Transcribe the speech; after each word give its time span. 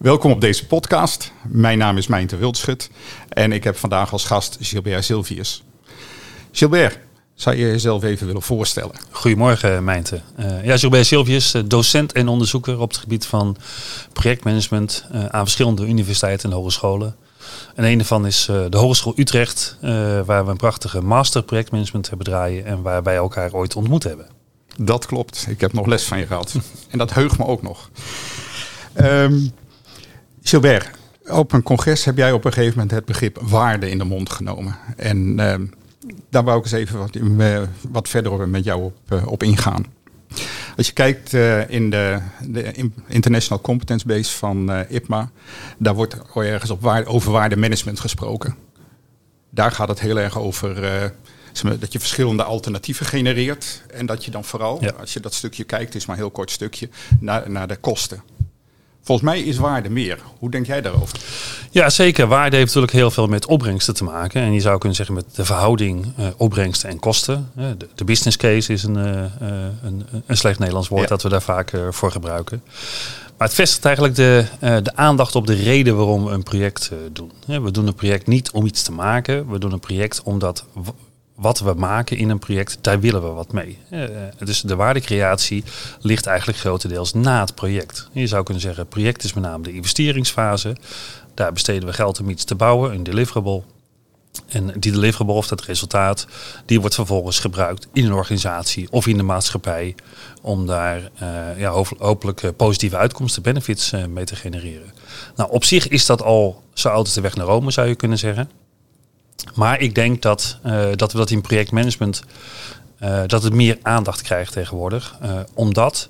Welkom 0.00 0.30
op 0.30 0.40
deze 0.40 0.66
podcast. 0.66 1.32
Mijn 1.48 1.78
naam 1.78 1.96
is 1.96 2.06
Mijnte 2.06 2.36
Wildschut 2.36 2.90
en 3.28 3.52
ik 3.52 3.64
heb 3.64 3.76
vandaag 3.76 4.12
als 4.12 4.24
gast 4.24 4.56
Gilbert 4.60 5.04
Silvius. 5.04 5.64
Gilbert, 6.52 6.98
zou 7.34 7.56
je 7.56 7.66
jezelf 7.66 8.02
even 8.02 8.26
willen 8.26 8.42
voorstellen? 8.42 8.94
Goedemorgen 9.10 9.84
Mijnte. 9.84 10.20
Uh, 10.38 10.64
ja, 10.64 10.76
Gilbert 10.76 11.06
Silvius, 11.06 11.54
eh, 11.54 11.62
docent 11.66 12.12
en 12.12 12.28
onderzoeker 12.28 12.78
op 12.78 12.88
het 12.88 12.98
gebied 12.98 13.26
van 13.26 13.56
projectmanagement 14.12 15.06
uh, 15.12 15.24
aan 15.24 15.42
verschillende 15.44 15.86
universiteiten 15.86 16.50
en 16.50 16.56
hogescholen. 16.56 17.16
En 17.74 17.84
een 17.84 17.96
daarvan 17.96 18.26
is 18.26 18.48
uh, 18.50 18.64
de 18.68 18.76
Hogeschool 18.76 19.14
Utrecht, 19.16 19.76
waar 20.24 20.44
we 20.44 20.50
een 20.50 20.56
prachtige 20.56 21.00
master 21.00 21.42
projectmanagement 21.42 22.08
hebben 22.08 22.26
draaien 22.26 22.64
en 22.64 22.82
waar 22.82 23.02
wij 23.02 23.16
elkaar 23.16 23.52
ooit 23.52 23.76
ontmoet 23.76 24.02
hebben. 24.04 24.26
Dat 24.76 25.06
klopt. 25.06 25.46
Ik 25.48 25.60
heb 25.60 25.72
nog 25.72 25.86
les 25.86 26.04
van 26.04 26.18
je 26.18 26.26
gehad. 26.26 26.54
en 26.90 26.98
dat 26.98 27.12
heugt 27.12 27.38
me 27.38 27.46
ook 27.46 27.62
nog. 27.62 27.90
Um, 29.00 29.52
Gilbert, 30.42 30.90
op 31.26 31.52
een 31.52 31.62
congres 31.62 32.04
heb 32.04 32.16
jij 32.16 32.32
op 32.32 32.44
een 32.44 32.52
gegeven 32.52 32.78
moment 32.78 32.90
het 32.90 33.04
begrip 33.04 33.38
waarde 33.40 33.90
in 33.90 33.98
de 33.98 34.04
mond 34.04 34.30
genomen. 34.30 34.76
En 34.96 35.38
uh, 35.38 35.54
daar 36.30 36.44
wou 36.44 36.58
ik 36.58 36.64
eens 36.64 36.72
even 36.72 36.98
wat, 36.98 37.16
uh, 37.16 37.62
wat 37.88 38.08
verder 38.08 38.48
met 38.48 38.64
jou 38.64 38.82
op, 38.82 38.96
uh, 39.08 39.26
op 39.26 39.42
ingaan. 39.42 39.84
Als 40.76 40.86
je 40.86 40.92
kijkt 40.92 41.32
uh, 41.32 41.70
in 41.70 41.90
de, 41.90 42.18
de, 42.48 42.90
International 43.06 43.62
Competence 43.62 44.06
Base 44.06 44.36
van 44.36 44.84
IPMA, 44.88 45.30
daar 45.78 45.94
wordt 45.94 46.16
ergens 46.34 46.70
op 46.70 46.82
waarde, 46.82 47.10
over 47.10 47.32
waardemanagement 47.32 48.00
gesproken. 48.00 48.54
Daar 49.50 49.72
gaat 49.72 49.88
het 49.88 50.00
heel 50.00 50.18
erg 50.18 50.38
over 50.38 50.74
dat 51.78 51.92
je 51.92 51.98
verschillende 51.98 52.42
alternatieven 52.42 53.06
genereert. 53.06 53.82
En 53.92 54.06
dat 54.06 54.24
je 54.24 54.30
dan 54.30 54.44
vooral, 54.44 54.78
ja. 54.80 54.90
als 54.90 55.12
je 55.12 55.20
dat 55.20 55.34
stukje 55.34 55.64
kijkt, 55.64 55.94
is 55.94 56.06
maar 56.06 56.16
een 56.16 56.22
heel 56.22 56.30
kort 56.30 56.50
stukje, 56.50 56.88
naar, 57.20 57.50
naar 57.50 57.68
de 57.68 57.76
kosten. 57.76 58.22
Volgens 59.02 59.30
mij 59.30 59.40
is 59.40 59.56
waarde 59.56 59.90
meer. 59.90 60.18
Hoe 60.38 60.50
denk 60.50 60.66
jij 60.66 60.80
daarover? 60.80 61.18
Ja, 61.70 61.90
zeker. 61.90 62.26
Waarde 62.26 62.56
heeft 62.56 62.66
natuurlijk 62.66 62.92
heel 62.92 63.10
veel 63.10 63.26
met 63.26 63.46
opbrengsten 63.46 63.94
te 63.94 64.04
maken. 64.04 64.42
En 64.42 64.52
je 64.52 64.60
zou 64.60 64.78
kunnen 64.78 64.96
zeggen 64.96 65.14
met 65.14 65.24
de 65.34 65.44
verhouding 65.44 66.06
uh, 66.18 66.26
opbrengsten 66.36 66.88
en 66.88 66.98
kosten. 66.98 67.50
Uh, 67.58 67.64
de, 67.78 67.88
de, 67.94 68.04
business 68.04 68.36
case 68.36 68.72
is 68.72 68.82
een, 68.82 68.96
uh, 68.96 69.22
een, 69.82 70.06
een, 70.26 70.36
slecht 70.36 70.58
Nederlands 70.58 70.88
woord 70.88 71.08
dat 71.08 71.22
we 71.22 71.28
daar 71.28 71.42
vaak 71.42 71.72
voor 71.90 72.10
gebruiken. 72.10 72.62
Maar 73.36 73.48
het 73.48 73.56
vestigt 73.56 73.84
eigenlijk 73.84 74.16
de, 74.16 74.44
de 74.60 74.96
aandacht 74.96 75.34
op 75.34 75.46
de 75.46 75.54
reden 75.54 75.96
waarom 75.96 76.24
we 76.24 76.30
een 76.30 76.42
project 76.42 76.90
doen. 77.12 77.32
we 77.46 77.70
doen 77.70 77.86
een 77.86 77.94
project 77.94 78.26
niet 78.26 78.50
om 78.50 78.66
iets 78.66 78.82
te 78.82 78.92
maken. 78.92 79.50
We 79.50 79.58
doen 79.58 79.72
een 79.72 79.80
project 79.80 80.22
omdat 80.22 80.64
wat 81.40 81.58
we 81.58 81.74
maken 81.74 82.16
in 82.16 82.30
een 82.30 82.38
project, 82.38 82.78
daar 82.80 83.00
willen 83.00 83.22
we 83.22 83.28
wat 83.28 83.52
mee. 83.52 83.78
Uh, 83.90 84.04
dus 84.38 84.60
de 84.60 84.76
waardecreatie 84.76 85.64
ligt 86.00 86.26
eigenlijk 86.26 86.58
grotendeels 86.58 87.12
na 87.12 87.40
het 87.40 87.54
project. 87.54 88.08
Je 88.12 88.26
zou 88.26 88.42
kunnen 88.42 88.62
zeggen, 88.62 88.80
het 88.80 88.90
project 88.90 89.24
is 89.24 89.32
met 89.32 89.44
name 89.44 89.62
de 89.62 89.72
investeringsfase. 89.72 90.76
Daar 91.34 91.52
besteden 91.52 91.88
we 91.88 91.94
geld 91.94 92.20
om 92.20 92.28
iets 92.28 92.44
te 92.44 92.54
bouwen, 92.54 92.92
een 92.92 93.02
deliverable. 93.02 93.62
En 94.48 94.66
die 94.78 94.92
deliverable 94.92 95.34
of 95.34 95.46
dat 95.46 95.62
resultaat, 95.62 96.26
die 96.66 96.80
wordt 96.80 96.94
vervolgens 96.94 97.38
gebruikt 97.38 97.88
in 97.92 98.04
een 98.04 98.12
organisatie 98.12 98.88
of 98.90 99.06
in 99.06 99.16
de 99.16 99.22
maatschappij 99.22 99.94
om 100.42 100.66
daar 100.66 101.10
uh, 101.22 101.58
ja, 101.58 101.70
hopelijk 101.98 102.56
positieve 102.56 102.96
uitkomsten, 102.96 103.42
benefits 103.42 103.92
mee 104.08 104.24
te 104.24 104.36
genereren. 104.36 104.92
Nou, 105.36 105.50
op 105.50 105.64
zich 105.64 105.88
is 105.88 106.06
dat 106.06 106.22
al 106.22 106.62
zo 106.72 106.88
oud 106.88 107.14
de 107.14 107.20
weg 107.20 107.36
naar 107.36 107.46
Rome, 107.46 107.70
zou 107.70 107.88
je 107.88 107.94
kunnen 107.94 108.18
zeggen. 108.18 108.59
Maar 109.54 109.80
ik 109.80 109.94
denk 109.94 110.22
dat, 110.22 110.58
uh, 110.66 110.88
dat 110.96 111.12
we 111.12 111.18
dat 111.18 111.30
in 111.30 111.40
projectmanagement 111.40 112.22
uh, 113.02 113.22
dat 113.26 113.42
het 113.42 113.52
meer 113.52 113.78
aandacht 113.82 114.22
krijgt 114.22 114.52
tegenwoordig. 114.52 115.16
Uh, 115.22 115.40
omdat 115.54 116.08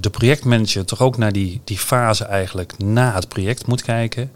de 0.00 0.10
projectmanager 0.10 0.84
toch 0.84 1.00
ook 1.00 1.16
naar 1.16 1.32
die, 1.32 1.60
die 1.64 1.78
fase 1.78 2.24
eigenlijk 2.24 2.78
na 2.78 3.14
het 3.14 3.28
project 3.28 3.66
moet 3.66 3.82
kijken. 3.82 4.30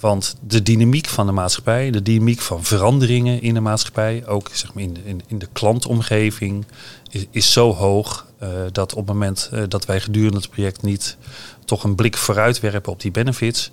Want 0.00 0.36
de 0.46 0.62
dynamiek 0.62 1.06
van 1.06 1.26
de 1.26 1.32
maatschappij, 1.32 1.90
de 1.90 2.02
dynamiek 2.02 2.40
van 2.40 2.64
veranderingen 2.64 3.42
in 3.42 3.54
de 3.54 3.60
maatschappij, 3.60 4.26
ook 4.26 4.50
zeg 4.52 4.74
maar 4.74 4.82
in, 4.82 4.94
de, 4.94 5.00
in, 5.04 5.22
in 5.26 5.38
de 5.38 5.48
klantomgeving, 5.52 6.66
is, 7.10 7.26
is 7.30 7.52
zo 7.52 7.74
hoog 7.74 8.26
dat 8.72 8.92
op 8.92 8.98
het 8.98 9.06
moment 9.06 9.50
uh, 9.54 9.62
dat 9.68 9.86
wij 9.86 10.00
gedurende 10.00 10.36
het 10.36 10.50
project 10.50 10.82
niet 10.82 11.16
toch 11.64 11.84
een 11.84 11.94
blik 11.94 12.16
vooruit 12.16 12.60
werpen 12.60 12.92
op 12.92 13.00
die 13.00 13.10
benefits, 13.10 13.70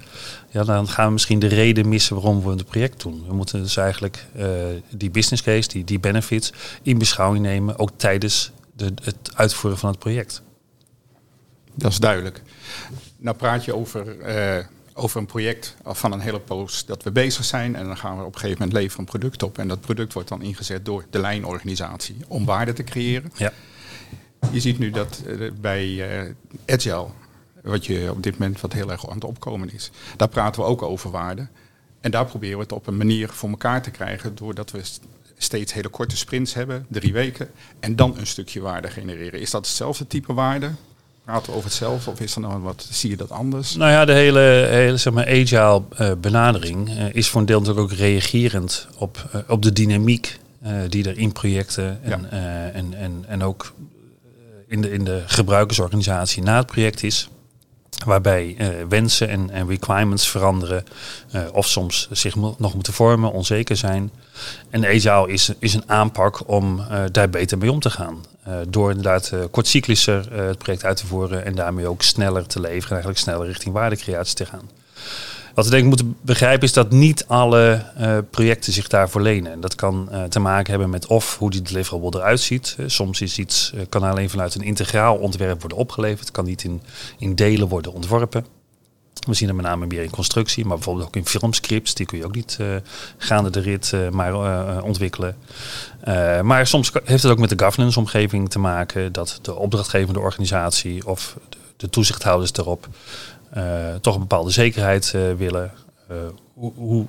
ja, 0.50 0.64
dan 0.64 0.88
gaan 0.88 1.06
we 1.06 1.12
misschien 1.12 1.40
de 1.40 1.48
reden 1.48 1.90
missen 1.90 2.16
waarom 2.16 2.44
we 2.44 2.50
het 2.50 2.66
project 2.66 3.02
doen. 3.02 3.24
We 3.28 3.34
moeten 3.34 3.62
dus 3.62 3.78
eigenlijk 3.78 4.26
uh, 4.36 4.46
die 4.90 5.10
business 5.10 5.44
case, 5.44 5.68
die, 5.68 5.84
die 5.84 6.00
benefits, 6.00 6.54
in 6.82 6.98
beschouwing 6.98 7.44
nemen, 7.46 7.80
ook 7.80 7.92
tijdens 7.96 8.52
de, 8.76 8.94
het 9.04 9.32
uitvoeren 9.34 9.80
van 9.80 9.90
het 9.90 10.00
project. 10.00 10.42
Dat 11.74 11.92
is 11.92 12.00
duidelijk. 12.00 12.42
Nou 13.18 13.38
praat 13.38 13.66
je 13.66 13.76
over 13.76 14.16
over 14.98 15.20
een 15.20 15.26
project 15.26 15.76
van 15.84 16.12
een 16.12 16.20
hele 16.20 16.40
poos 16.40 16.86
dat 16.86 17.04
we 17.04 17.12
bezig 17.12 17.46
zijn. 17.46 17.76
En 17.76 17.86
dan 17.86 17.98
gaan 17.98 18.18
we 18.18 18.24
op 18.24 18.34
een 18.34 18.40
gegeven 18.40 18.62
moment 18.62 18.78
leveren 18.78 19.00
een 19.00 19.12
product 19.12 19.44
op. 19.44 19.58
En 19.58 19.68
dat 19.68 19.82
product 19.82 20.14
wordt 20.14 20.30
dan 20.30 20.42
ingezet 20.42 20.86
door 20.86 21.06
de 21.10 21.20
lijnorganisatie 21.20 22.18
om 22.28 22.46
waarde 22.46 22.74
te 22.74 22.84
creëren. 22.84 23.32
Ja. 23.36 23.52
Je 24.52 24.60
ziet 24.60 24.80
nu 24.80 24.90
dat 24.90 25.22
uh, 25.28 25.52
bij 25.62 25.88
uh, 25.88 26.32
Agile, 26.66 27.08
wat 27.64 27.86
je 27.86 28.12
op 28.12 28.24
dit 28.24 28.38
moment 28.38 28.62
wat 28.62 28.74
heel 28.74 28.92
erg 28.92 29.10
aan 29.10 29.16
het 29.16 29.24
opkomen 29.24 29.74
is, 29.74 29.92
daar 30.18 30.28
praten 30.28 30.62
we 30.62 30.68
ook 30.68 30.82
over 30.82 31.12
waarde. 31.12 31.48
En 32.02 32.12
daar 32.12 32.26
proberen 32.26 32.58
we 32.58 32.64
het 32.64 32.72
op 32.72 32.88
een 32.88 32.98
manier 32.98 33.30
voor 33.30 33.50
elkaar 33.50 33.82
te 33.82 33.92
krijgen 33.92 34.36
doordat 34.36 34.72
we 34.72 34.82
steeds 35.38 35.74
hele 35.74 35.90
korte 35.90 36.18
sprints 36.18 36.54
hebben, 36.54 36.86
drie 36.90 37.14
weken, 37.14 37.50
en 37.80 37.96
dan 37.96 38.18
een 38.18 38.28
stukje 38.28 38.62
waarde 38.62 38.90
genereren. 38.90 39.40
Is 39.40 39.52
dat 39.52 39.66
hetzelfde 39.66 40.08
type 40.08 40.34
waarde? 40.34 40.72
Praten 41.24 41.46
we 41.46 41.58
over 41.58 41.70
hetzelfde 41.70 42.12
of 42.12 42.20
is 42.20 42.36
er 42.36 42.42
nog 42.42 42.62
wat, 42.62 42.88
zie 42.92 43.10
je 43.10 43.18
dat 43.18 43.32
anders? 43.32 43.76
Nou 43.76 43.92
ja, 43.92 44.06
de 44.06 44.14
hele, 44.14 44.40
hele 44.70 44.98
zeg 44.98 45.14
maar, 45.14 45.28
agile 45.28 45.82
uh, 46.00 46.12
benadering 46.22 46.90
uh, 46.90 47.14
is 47.14 47.30
voor 47.30 47.40
een 47.40 47.46
deel 47.46 47.60
natuurlijk 47.60 47.92
ook 47.92 47.98
reagerend 47.98 48.88
op, 48.98 49.30
uh, 49.36 49.42
op 49.48 49.62
de 49.62 49.74
dynamiek 49.74 50.40
die 50.90 51.10
er 51.10 51.18
in 51.18 51.32
projecten 51.32 52.04
en, 52.04 52.28
ja. 52.32 52.70
en, 52.74 52.94
en, 52.94 53.26
en 53.28 53.44
ook 53.44 53.74
in 54.68 54.82
de, 54.82 54.92
in 54.92 55.04
de 55.04 55.24
gebruikersorganisatie 55.26 56.44
na 56.44 56.58
het 56.58 56.66
project 56.66 57.04
is. 57.04 57.30
Waarbij 58.06 58.56
uh, 58.60 58.68
wensen 58.90 59.30
en, 59.30 59.50
en, 59.50 59.68
requirements 59.68 60.30
veranderen. 60.30 60.84
Uh, 61.36 61.42
of 61.52 61.68
soms 61.68 62.08
zich 62.12 62.36
nog 62.36 62.74
moeten 62.74 62.94
vormen, 62.94 63.32
onzeker 63.32 63.78
zijn. 63.78 64.12
En 64.70 64.86
agile 64.86 65.32
is, 65.32 65.52
is 65.60 65.74
een 65.74 65.90
aanpak 65.90 66.50
om 66.50 66.80
uh, 66.80 67.04
daar 67.12 67.30
beter 67.30 67.58
mee 67.58 67.72
om 67.72 67.80
te 67.80 67.90
gaan. 67.90 68.26
door 68.70 68.90
inderdaad 68.90 69.34
kortcyclischer 69.52 70.34
het 70.34 70.58
project 70.58 70.86
uit 70.86 70.98
te 70.98 71.08
voeren. 71.08 71.46
En 71.46 71.56
daarmee 71.56 71.88
ook 71.88 72.02
sneller 72.02 72.48
te 72.48 72.60
leveren. 72.60 72.88
En 72.88 72.94
eigenlijk 72.94 73.20
sneller 73.20 73.48
richting 73.48 73.74
waardecreatie 73.74 74.36
te 74.36 74.46
gaan. 74.46 74.70
Wat 75.58 75.66
we 75.66 75.72
denk 75.72 75.84
ik 75.84 75.90
moeten 75.90 76.18
begrijpen 76.22 76.68
is 76.68 76.74
dat 76.74 76.92
niet 76.92 77.26
alle 77.28 77.86
uh, 78.00 78.18
projecten 78.30 78.74
zich 78.74 78.88
daarvoor 78.88 79.22
lenen. 79.22 79.52
En 79.52 79.60
dat 79.60 79.76
kan 79.76 80.10
uh, 80.12 80.24
te 80.24 80.40
maken 80.40 80.70
hebben 80.70 80.90
met 80.90 81.08
of 81.08 81.38
hoe 81.38 81.50
die 81.50 81.62
deliverable 81.62 82.20
eruit 82.20 82.40
ziet. 82.40 82.76
Uh, 82.80 82.86
soms 82.88 83.22
is 83.22 83.40
iets, 83.40 83.74
kan 83.90 84.04
alleen 84.04 84.30
vanuit 84.30 84.56
een 84.56 84.62
integraal 84.62 85.16
ontwerp 85.16 85.60
worden 85.60 85.78
opgeleverd. 85.78 86.32
kan 86.32 86.46
niet 86.46 86.64
in, 86.64 86.82
in 87.18 87.36
delen 87.36 87.68
worden 87.68 87.94
ontworpen. 87.94 88.46
We 89.28 89.34
zien 89.34 89.48
het 89.48 89.58
met 89.58 89.66
name 89.66 89.86
meer 89.86 90.04
in 90.04 90.10
constructie, 90.10 90.66
maar 90.66 90.76
bijvoorbeeld 90.76 91.08
ook 91.08 91.16
in 91.16 91.26
filmscripts. 91.26 91.94
Die 91.94 92.06
kun 92.06 92.18
je 92.18 92.26
ook 92.26 92.36
niet 92.36 92.58
gaande 93.18 93.50
de 93.50 93.60
rit 93.60 93.94
maar 94.12 94.34
ontwikkelen. 94.84 95.36
maar 96.44 96.68
soms 96.68 96.92
heeft 97.04 97.24
het 97.24 97.32
ook 97.32 97.40
met 97.40 97.50
de 97.50 97.66
governance 97.66 98.00
omgeving 98.00 98.50
te 98.50 98.60
maken. 98.60 99.14
Dat 99.14 99.40
de 99.42 99.56
opdrachtgevende 99.56 100.20
organisatie 100.20 101.08
of 101.08 101.38
de, 101.50 101.58
de 101.78 101.90
toezichthouders 101.90 102.52
erop 102.54 102.88
toch 104.02 104.14
een 104.14 104.20
bepaalde 104.20 104.52
zekerheid 104.52 105.14
uh, 105.16 105.22
willen. 105.38 105.72
Uh, 106.12 106.18
hoe, 106.54 106.74
hoe, 106.76 107.06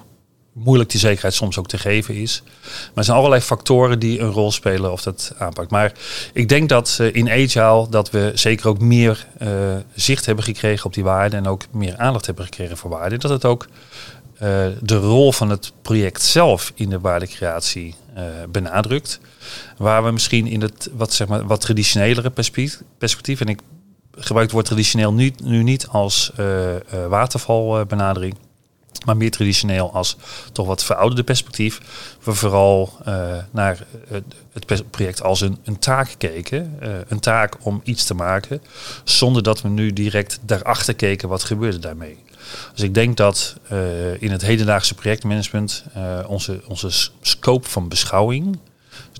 moeilijk 0.53 0.91
die 0.91 1.01
zekerheid 1.01 1.35
soms 1.35 1.59
ook 1.59 1.69
te 1.69 1.79
geven 1.79 2.15
is. 2.15 2.43
Maar 2.45 2.93
er 2.95 3.05
zijn 3.05 3.17
allerlei 3.17 3.43
factoren 3.43 3.99
die 3.99 4.21
een 4.21 4.31
rol 4.31 4.53
spelen 4.53 4.93
of 4.93 5.03
dat 5.03 5.35
aanpakt. 5.39 5.71
Maar 5.71 5.93
ik 6.33 6.49
denk 6.49 6.69
dat 6.69 6.99
in 7.13 7.31
Agile 7.31 7.87
dat 7.91 8.11
we 8.11 8.33
zeker 8.35 8.69
ook 8.69 8.81
meer 8.81 9.27
zicht 9.95 10.27
hebben 10.27 10.45
gekregen 10.45 10.87
op 10.87 10.95
die 10.95 11.05
waarden 11.05 11.39
en 11.39 11.47
ook 11.47 11.63
meer 11.71 11.97
aandacht 11.97 12.27
hebben 12.27 12.45
gekregen 12.45 12.77
voor 12.77 12.91
waarden. 12.91 13.21
Dat 13.21 13.31
het 13.31 13.45
ook 13.45 13.67
de 14.81 14.97
rol 14.97 15.33
van 15.33 15.51
het 15.51 15.73
project 15.83 16.23
zelf 16.23 16.73
in 16.75 16.91
de 16.91 17.01
waardecreatie 17.01 17.95
benadrukt. 18.49 19.21
Waar 19.77 20.05
we 20.05 20.11
misschien 20.11 20.47
in 20.47 20.61
het 20.61 20.91
wat, 20.93 21.13
zeg 21.13 21.29
maar, 21.29 21.47
wat 21.47 21.61
traditionelere 21.61 22.31
perspectief, 22.99 23.41
en 23.41 23.49
ik 23.49 23.61
gebruikt 24.19 24.53
wordt 24.53 24.69
traditioneel 24.69 25.13
nu, 25.13 25.33
nu 25.43 25.63
niet 25.63 25.87
als 25.89 26.31
uh, 26.39 26.75
uh, 26.75 26.81
watervalbenadering. 27.09 28.35
Maar 29.05 29.17
meer 29.17 29.31
traditioneel 29.31 29.93
als 29.93 30.17
toch 30.53 30.67
wat 30.67 30.85
verouderde 30.85 31.23
perspectief. 31.23 31.81
We 32.23 32.35
vooral 32.35 32.93
uh, 33.09 33.37
naar 33.51 33.87
het 34.53 34.91
project 34.91 35.23
als 35.23 35.41
een, 35.41 35.59
een 35.65 35.79
taak 35.79 36.15
keken. 36.19 36.79
een 37.09 37.21
taak 37.21 37.57
om 37.63 37.81
iets 37.85 38.05
te 38.05 38.15
maken. 38.15 38.63
Zonder 39.05 39.43
dat 39.43 39.63
we 39.63 39.69
nu 39.69 39.93
direct 39.93 40.39
daarachter 40.43 40.95
keken 40.95 41.29
wat 41.29 41.45
gebeurde 41.45 41.79
daarmee. 41.79 42.17
Dus 42.75 42.83
ik 42.83 42.95
denk 42.95 43.17
dat 43.17 43.57
in 44.19 44.31
het 44.31 44.43
hedendaagse 44.43 44.95
projectmanagement 44.95 45.85
onze, 46.27 46.61
onze 46.67 46.91
scope 47.21 47.69
van 47.69 47.89
beschouwing 47.89 48.59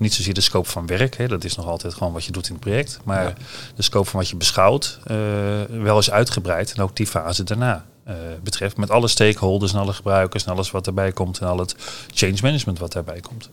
niet 0.01 0.15
zozeer 0.15 0.35
de 0.35 0.41
scope 0.41 0.69
van 0.69 0.87
werk, 0.87 1.17
hè, 1.17 1.29
dat 1.29 1.45
is 1.45 1.57
nog 1.57 1.67
altijd 1.67 1.95
gewoon 1.95 2.13
wat 2.13 2.25
je 2.25 2.33
doet 2.33 2.47
in 2.47 2.53
het 2.53 2.61
project. 2.61 3.01
Maar 3.05 3.35
de 3.75 3.83
scope 3.83 4.11
van 4.11 4.21
wat 4.21 4.29
je 4.29 4.37
beschouwt, 4.37 4.99
uh, 5.07 5.17
wel 5.63 5.97
eens 5.97 6.11
uitgebreid. 6.11 6.73
En 6.73 6.83
ook 6.83 6.97
die 6.97 7.07
fase 7.07 7.45
daarna 7.45 7.87
uh, 8.09 8.15
betreft. 8.43 8.77
Met 8.77 8.91
alle 8.91 9.09
stakeholders 9.09 9.73
en 9.73 9.79
alle 9.79 9.93
gebruikers 9.93 10.45
en 10.45 10.53
alles 10.53 10.71
wat 10.71 10.87
erbij 10.87 11.13
komt. 11.13 11.39
En 11.39 11.47
al 11.47 11.59
het 11.59 11.75
change 12.15 12.39
management 12.43 12.79
wat 12.79 12.93
daarbij 12.93 13.21
komt. 13.21 13.51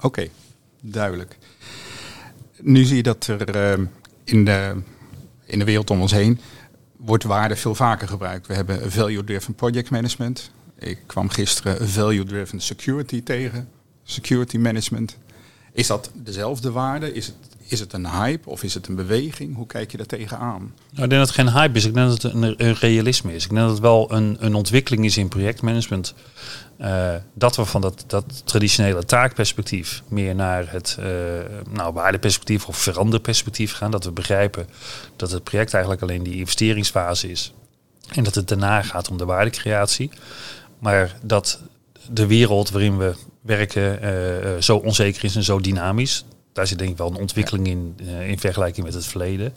Oké, 0.00 0.28
duidelijk. 0.80 1.38
Nu 2.60 2.84
zie 2.84 2.96
je 2.96 3.02
dat 3.02 3.26
er 3.26 3.78
in, 4.24 4.44
de, 4.44 4.82
in 5.44 5.58
de 5.58 5.64
wereld 5.64 5.90
om 5.90 6.00
ons 6.00 6.12
heen 6.12 6.40
wordt 7.04 7.24
waarde 7.24 7.56
veel 7.56 7.74
vaker 7.74 8.08
gebruikt. 8.08 8.46
We 8.46 8.54
hebben 8.54 8.92
value-driven 8.92 9.54
project 9.54 9.90
management. 9.90 10.50
Ik 10.78 10.98
kwam 11.06 11.28
gisteren 11.28 11.88
value-driven 11.88 12.60
security 12.60 13.22
tegen, 13.22 13.68
security 14.04 14.56
management. 14.56 15.16
Is 15.72 15.86
dat 15.86 16.10
dezelfde 16.14 16.70
waarde? 16.70 17.12
Is 17.12 17.26
het, 17.26 17.36
is 17.66 17.80
het 17.80 17.92
een 17.92 18.10
hype 18.10 18.50
of 18.50 18.62
is 18.62 18.74
het 18.74 18.86
een 18.86 18.94
beweging? 18.94 19.56
Hoe 19.56 19.66
kijk 19.66 19.90
je 19.90 19.96
daar 19.96 20.06
tegenaan? 20.06 20.60
Nou, 20.90 21.04
ik 21.04 21.10
denk 21.10 21.10
dat 21.10 21.20
het 21.20 21.30
geen 21.30 21.52
hype 21.52 21.76
is. 21.76 21.84
Ik 21.84 21.94
denk 21.94 22.08
dat 22.08 22.22
het 22.22 22.32
een, 22.32 22.54
een 22.66 22.74
realisme 22.74 23.34
is. 23.34 23.44
Ik 23.44 23.50
denk 23.50 23.60
dat 23.60 23.70
het 23.70 23.80
wel 23.80 24.12
een, 24.12 24.36
een 24.40 24.54
ontwikkeling 24.54 25.04
is 25.04 25.16
in 25.16 25.28
projectmanagement. 25.28 26.14
Uh, 26.80 27.14
dat 27.34 27.56
we 27.56 27.64
van 27.64 27.80
dat, 27.80 28.04
dat 28.06 28.42
traditionele 28.44 29.04
taakperspectief 29.04 30.02
meer 30.08 30.34
naar 30.34 30.72
het 30.72 30.96
uh, 31.00 31.06
nou, 31.70 31.92
waardeperspectief 31.92 32.66
of 32.66 32.76
veranderperspectief 32.76 33.72
gaan. 33.72 33.90
Dat 33.90 34.04
we 34.04 34.10
begrijpen 34.10 34.66
dat 35.16 35.30
het 35.30 35.44
project 35.44 35.72
eigenlijk 35.72 36.02
alleen 36.02 36.22
die 36.22 36.36
investeringsfase 36.36 37.30
is. 37.30 37.52
En 38.12 38.24
dat 38.24 38.34
het 38.34 38.48
daarna 38.48 38.82
gaat 38.82 39.10
om 39.10 39.16
de 39.16 39.24
waardecreatie. 39.24 40.10
Maar 40.78 41.16
dat 41.22 41.60
de 42.10 42.26
wereld 42.26 42.70
waarin 42.70 42.98
we 42.98 43.14
werken 43.40 43.98
uh, 44.04 44.60
zo 44.60 44.76
onzeker 44.76 45.24
is 45.24 45.36
en 45.36 45.42
zo 45.42 45.60
dynamisch. 45.60 46.24
Daar 46.52 46.66
zit 46.66 46.78
denk 46.78 46.90
ik 46.90 46.96
wel 46.96 47.10
een 47.10 47.16
ontwikkeling 47.16 47.66
in, 47.66 47.96
uh, 48.02 48.28
in 48.28 48.38
vergelijking 48.38 48.86
met 48.86 48.94
het 48.94 49.06
verleden. 49.06 49.54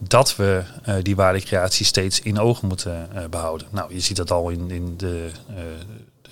Dat 0.00 0.36
we 0.36 0.62
die 1.02 1.16
waardecreatie 1.16 1.86
steeds 1.86 2.20
in 2.20 2.38
ogen 2.38 2.68
moeten 2.68 3.08
behouden. 3.30 3.66
Nou, 3.70 3.94
je 3.94 4.00
ziet 4.00 4.16
dat 4.16 4.30
al 4.30 4.50
in, 4.50 4.70
in 4.70 4.94
de, 4.96 5.30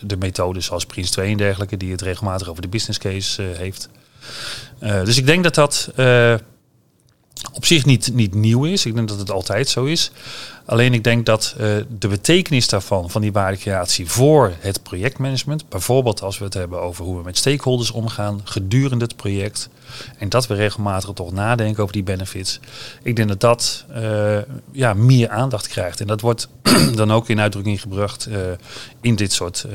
de 0.00 0.16
methodes 0.16 0.64
zoals 0.64 0.87
Prins 0.87 1.10
2 1.10 1.31
en 1.31 1.37
dergelijke, 1.37 1.76
die 1.76 1.90
het 1.90 2.00
regelmatig 2.00 2.49
over 2.49 2.62
de 2.62 2.69
business 2.69 2.99
case 2.99 3.42
heeft. 3.42 3.88
dus 4.78 5.16
ik 5.16 5.26
denk 5.26 5.42
dat 5.42 5.54
dat 5.54 5.90
op 7.52 7.64
zich 7.64 7.84
niet, 7.84 8.14
niet 8.14 8.34
nieuw 8.34 8.64
is. 8.64 8.87
Ik 8.87 8.94
denk 8.94 9.08
dat 9.08 9.19
het 9.19 9.31
altijd 9.31 9.69
zo 9.69 9.84
is. 9.84 10.10
Alleen 10.66 10.94
ik 10.94 11.04
denk 11.04 11.26
dat 11.26 11.54
uh, 11.60 11.76
de 11.98 12.08
betekenis 12.08 12.68
daarvan, 12.68 13.10
van 13.10 13.20
die 13.20 13.32
waardecreatie 13.32 14.10
voor 14.10 14.52
het 14.58 14.82
projectmanagement, 14.82 15.68
bijvoorbeeld 15.68 16.22
als 16.22 16.38
we 16.38 16.44
het 16.44 16.54
hebben 16.54 16.80
over 16.80 17.04
hoe 17.04 17.16
we 17.16 17.22
met 17.22 17.36
stakeholders 17.36 17.90
omgaan 17.90 18.40
gedurende 18.44 19.04
het 19.04 19.16
project, 19.16 19.68
en 20.18 20.28
dat 20.28 20.46
we 20.46 20.54
regelmatig 20.54 21.10
toch 21.10 21.32
nadenken 21.32 21.82
over 21.82 21.94
die 21.94 22.02
benefits, 22.02 22.60
ik 23.02 23.16
denk 23.16 23.28
dat 23.28 23.40
dat 23.40 23.84
uh, 23.90 24.38
ja, 24.72 24.94
meer 24.94 25.28
aandacht 25.28 25.68
krijgt. 25.68 26.00
En 26.00 26.06
dat 26.06 26.20
wordt 26.20 26.48
dan 26.94 27.12
ook 27.12 27.28
in 27.28 27.40
uitdrukking 27.40 27.80
gebracht 27.80 28.28
uh, 28.28 28.36
in 29.00 29.14
dit 29.14 29.32
soort 29.32 29.66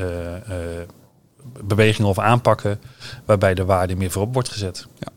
bewegingen 1.64 2.10
of 2.10 2.20
aanpakken, 2.20 2.80
waarbij 3.26 3.54
de 3.54 3.66
waarde 3.66 3.96
meer 3.96 4.12
voorop 4.12 4.34
wordt 4.34 4.50
gezet. 4.50 4.88
Ja. 5.00 5.08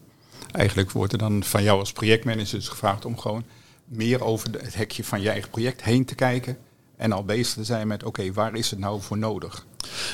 Eigenlijk 0.52 0.90
wordt 0.90 1.12
er 1.12 1.18
dan 1.18 1.44
van 1.44 1.62
jou 1.62 1.78
als 1.78 1.92
projectmanager 1.92 2.58
dus 2.58 2.68
gevraagd 2.68 3.04
om 3.04 3.18
gewoon 3.18 3.44
meer 3.84 4.24
over 4.24 4.48
het 4.62 4.74
hekje 4.74 5.04
van 5.04 5.20
je 5.20 5.30
eigen 5.30 5.50
project 5.50 5.82
heen 5.82 6.04
te 6.04 6.14
kijken. 6.14 6.56
En 6.96 7.12
al 7.12 7.24
bezig 7.24 7.54
te 7.54 7.64
zijn 7.64 7.86
met, 7.86 8.04
oké, 8.04 8.32
waar 8.32 8.54
is 8.54 8.70
het 8.70 8.78
nou 8.78 9.02
voor 9.02 9.18
nodig? 9.18 9.64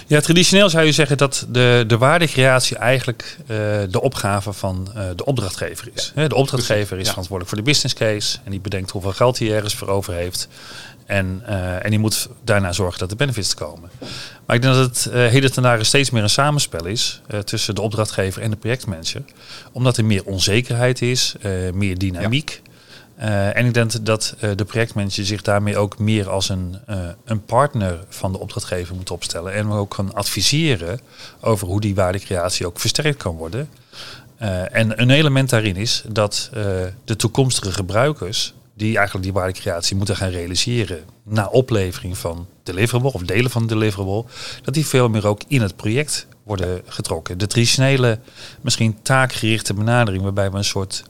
Ja, 0.06 0.20
traditioneel 0.20 0.70
zou 0.70 0.84
je 0.84 0.92
zeggen 0.92 1.16
dat 1.16 1.46
de, 1.48 1.84
de 1.86 1.98
waardecreatie 1.98 2.76
eigenlijk 2.76 3.36
uh, 3.42 3.46
de 3.90 4.00
opgave 4.00 4.52
van 4.52 4.92
uh, 4.96 5.04
de 5.16 5.24
opdrachtgever 5.24 5.90
is. 5.94 6.12
Ja. 6.14 6.28
De 6.28 6.34
opdrachtgever 6.34 6.98
is 6.98 7.04
ja. 7.04 7.08
verantwoordelijk 7.08 7.48
voor 7.48 7.64
de 7.64 7.70
business 7.70 7.94
case 7.94 8.38
en 8.44 8.50
die 8.50 8.60
bedenkt 8.60 8.90
hoeveel 8.90 9.12
geld 9.12 9.38
hij 9.38 9.54
ergens 9.54 9.74
voor 9.74 9.88
over 9.88 10.14
heeft. 10.14 10.48
En, 11.06 11.42
uh, 11.48 11.84
en 11.84 11.90
die 11.90 11.98
moet 11.98 12.28
daarna 12.44 12.72
zorgen 12.72 12.98
dat 12.98 13.10
de 13.10 13.16
benefits 13.16 13.54
komen. 13.54 13.90
Maar 14.46 14.56
ik 14.56 14.62
denk 14.62 14.74
dat 14.74 14.84
het 14.84 15.06
uh, 15.06 15.26
heden 15.26 15.52
ten 15.52 15.62
dagen 15.62 15.86
steeds 15.86 16.10
meer 16.10 16.22
een 16.22 16.30
samenspel 16.30 16.86
is 16.86 17.20
uh, 17.30 17.38
tussen 17.38 17.74
de 17.74 17.80
opdrachtgever 17.80 18.42
en 18.42 18.50
de 18.50 18.56
projectmanager. 18.56 19.22
Omdat 19.72 19.96
er 19.96 20.04
meer 20.04 20.24
onzekerheid 20.24 21.02
is, 21.02 21.34
meer 21.72 21.98
dynamiek. 21.98 22.60
Ja. 22.64 22.69
Uh, 23.20 23.56
en 23.56 23.66
ik 23.66 23.74
denk 23.74 24.04
dat 24.04 24.34
uh, 24.40 24.50
de 24.56 24.64
projectmanager 24.64 25.24
zich 25.24 25.42
daarmee 25.42 25.76
ook 25.76 25.98
meer 25.98 26.28
als 26.28 26.48
een, 26.48 26.76
uh, 26.90 26.96
een 27.24 27.44
partner 27.44 28.04
van 28.08 28.32
de 28.32 28.38
opdrachtgever 28.38 28.94
moet 28.94 29.10
opstellen. 29.10 29.52
En 29.52 29.70
ook 29.70 29.90
kan 29.90 30.14
adviseren 30.14 31.00
over 31.40 31.66
hoe 31.66 31.80
die 31.80 31.94
waardecreatie 31.94 32.66
ook 32.66 32.80
versterkt 32.80 33.16
kan 33.16 33.36
worden. 33.36 33.68
en 34.72 35.00
een 35.00 35.10
element 35.10 35.50
daarin 35.50 35.76
is 35.76 36.04
dat 36.08 36.50
de 37.04 37.16
toekomstige 37.16 37.72
gebruikers, 37.72 38.54
die 38.74 38.96
eigenlijk 38.96 39.24
die 39.24 39.34
waardecreatie 39.34 39.96
moeten 39.96 40.16
gaan 40.16 40.30
realiseren 40.30 41.04
na 41.22 41.46
oplevering 41.46 42.18
van 42.18 42.46
deliverable 42.62 43.12
of 43.12 43.22
delen 43.22 43.50
van 43.50 43.66
deliverable, 43.66 44.24
dat 44.62 44.74
die 44.74 44.86
veel 44.86 45.08
meer 45.08 45.26
ook 45.26 45.42
in 45.48 45.60
het 45.60 45.76
project 45.76 46.26
worden 46.42 46.82
getrokken. 46.86 47.38
De 47.38 47.46
traditionele, 47.46 48.18
misschien 48.60 48.98
taakgerichte 49.02 49.74
benadering, 49.74 50.22
waarbij 50.22 50.50
we 50.50 50.56
een 50.56 50.64
soort 50.64 51.02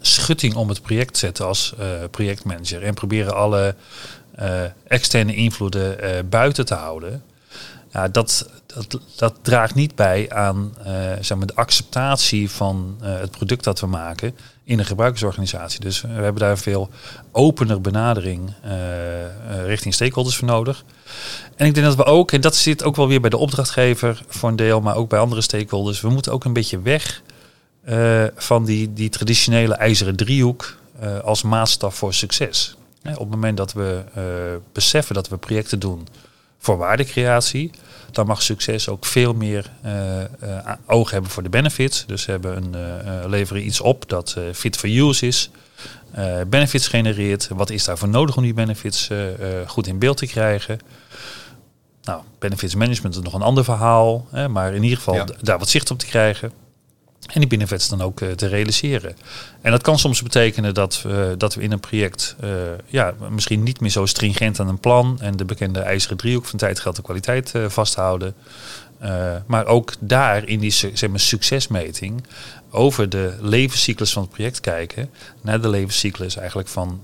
schutting 0.00 0.54
om 0.54 0.68
het 0.68 0.82
project 0.82 1.16
zetten 1.16 1.46
als 1.46 1.74
uh, 1.80 1.86
projectmanager 2.10 2.82
en 2.82 2.94
proberen 2.94 3.34
alle 3.34 3.74
uh, 4.40 4.46
externe 4.86 5.34
invloeden 5.34 6.04
uh, 6.04 6.10
buiten 6.28 6.66
te 6.66 6.74
houden. 6.74 7.22
Ja, 7.92 8.08
dat, 8.08 8.50
dat, 8.66 9.00
dat 9.16 9.34
draagt 9.42 9.74
niet 9.74 9.94
bij 9.94 10.30
aan 10.30 10.74
zeg 11.20 11.36
maar 11.38 11.46
de 11.46 11.54
acceptatie 11.54 12.50
van 12.50 12.98
het 13.02 13.30
product 13.30 13.64
dat 13.64 13.80
we 13.80 13.86
maken 13.86 14.36
in 14.64 14.78
een 14.78 14.84
gebruikersorganisatie. 14.84 15.80
Dus 15.80 16.00
we 16.00 16.08
hebben 16.08 16.42
daar 16.42 16.58
veel 16.58 16.90
opener 17.32 17.80
benadering 17.80 18.54
richting 19.64 19.94
stakeholders 19.94 20.36
voor 20.36 20.48
nodig. 20.48 20.84
En 21.56 21.66
ik 21.66 21.74
denk 21.74 21.86
dat 21.86 21.96
we 21.96 22.04
ook, 22.04 22.32
en 22.32 22.40
dat 22.40 22.56
zit 22.56 22.84
ook 22.84 22.96
wel 22.96 23.08
weer 23.08 23.20
bij 23.20 23.30
de 23.30 23.36
opdrachtgever 23.36 24.22
voor 24.28 24.48
een 24.48 24.56
deel, 24.56 24.80
maar 24.80 24.96
ook 24.96 25.08
bij 25.08 25.18
andere 25.18 25.40
stakeholders, 25.40 26.00
we 26.00 26.08
moeten 26.08 26.32
ook 26.32 26.44
een 26.44 26.52
beetje 26.52 26.80
weg 26.80 27.22
uh, 27.88 28.24
van 28.34 28.64
die, 28.64 28.92
die 28.92 29.08
traditionele 29.08 29.74
ijzeren 29.74 30.16
driehoek 30.16 30.76
uh, 31.02 31.18
als 31.18 31.42
maatstaf 31.42 31.94
voor 31.94 32.14
succes. 32.14 32.76
op 33.04 33.18
het 33.18 33.30
moment 33.30 33.56
dat 33.56 33.72
we 33.72 34.02
uh, 34.16 34.24
beseffen 34.72 35.14
dat 35.14 35.28
we 35.28 35.36
projecten 35.36 35.78
doen 35.78 36.08
voor 36.58 36.76
waardecreatie, 36.76 37.70
dan 38.10 38.26
mag 38.26 38.42
succes 38.42 38.88
ook 38.88 39.06
veel 39.06 39.34
meer 39.34 39.70
oog 40.86 41.10
hebben 41.10 41.30
voor 41.30 41.42
de 41.42 41.48
benefits. 41.48 42.06
Dus 42.06 42.24
we 42.24 42.32
hebben 42.32 42.74
een, 42.74 43.28
leveren 43.28 43.66
iets 43.66 43.80
op 43.80 44.08
dat 44.08 44.36
fit 44.52 44.76
for 44.76 44.88
use 44.88 45.26
is, 45.26 45.50
benefits 46.46 46.88
genereert. 46.88 47.48
Wat 47.48 47.70
is 47.70 47.84
daarvoor 47.84 48.08
nodig 48.08 48.36
om 48.36 48.42
die 48.42 48.54
benefits 48.54 49.10
goed 49.66 49.86
in 49.86 49.98
beeld 49.98 50.16
te 50.16 50.26
krijgen? 50.26 50.78
Nou, 52.02 52.22
benefits 52.38 52.74
management 52.74 53.16
is 53.16 53.22
nog 53.22 53.34
een 53.34 53.42
ander 53.42 53.64
verhaal, 53.64 54.26
hè, 54.30 54.48
maar 54.48 54.74
in 54.74 54.82
ieder 54.82 54.98
geval 54.98 55.14
ja. 55.14 55.26
daar 55.40 55.58
wat 55.58 55.68
zicht 55.68 55.90
op 55.90 55.98
te 55.98 56.06
krijgen. 56.06 56.52
En 57.26 57.40
die 57.40 57.48
binnenvets 57.48 57.88
dan 57.88 58.02
ook 58.02 58.20
uh, 58.20 58.30
te 58.30 58.46
realiseren. 58.46 59.16
En 59.60 59.70
dat 59.70 59.82
kan 59.82 59.98
soms 59.98 60.22
betekenen 60.22 60.74
dat, 60.74 61.04
uh, 61.06 61.26
dat 61.38 61.54
we 61.54 61.62
in 61.62 61.72
een 61.72 61.80
project 61.80 62.36
uh, 62.44 62.50
ja, 62.86 63.14
misschien 63.30 63.62
niet 63.62 63.80
meer 63.80 63.90
zo 63.90 64.06
stringent 64.06 64.60
aan 64.60 64.68
een 64.68 64.78
plan 64.78 65.18
en 65.20 65.36
de 65.36 65.44
bekende 65.44 65.80
ijzeren 65.80 66.16
driehoek 66.16 66.46
van 66.46 66.58
tijd, 66.58 66.80
geld 66.80 66.96
en 66.96 67.02
kwaliteit 67.02 67.52
vasthouden. 67.66 68.34
maar 69.46 69.66
ook 69.66 69.92
daar 70.00 70.48
in 70.48 70.58
die 70.58 70.70
zeg 70.70 71.08
maar, 71.08 71.20
succesmeting 71.20 72.24
over 72.70 73.08
de 73.08 73.36
levenscyclus 73.40 74.12
van 74.12 74.22
het 74.22 74.30
project 74.30 74.60
kijken. 74.60 75.10
Naar 75.40 75.60
de 75.60 75.68
levenscyclus 75.68 76.36
eigenlijk 76.36 76.68
van 76.68 77.00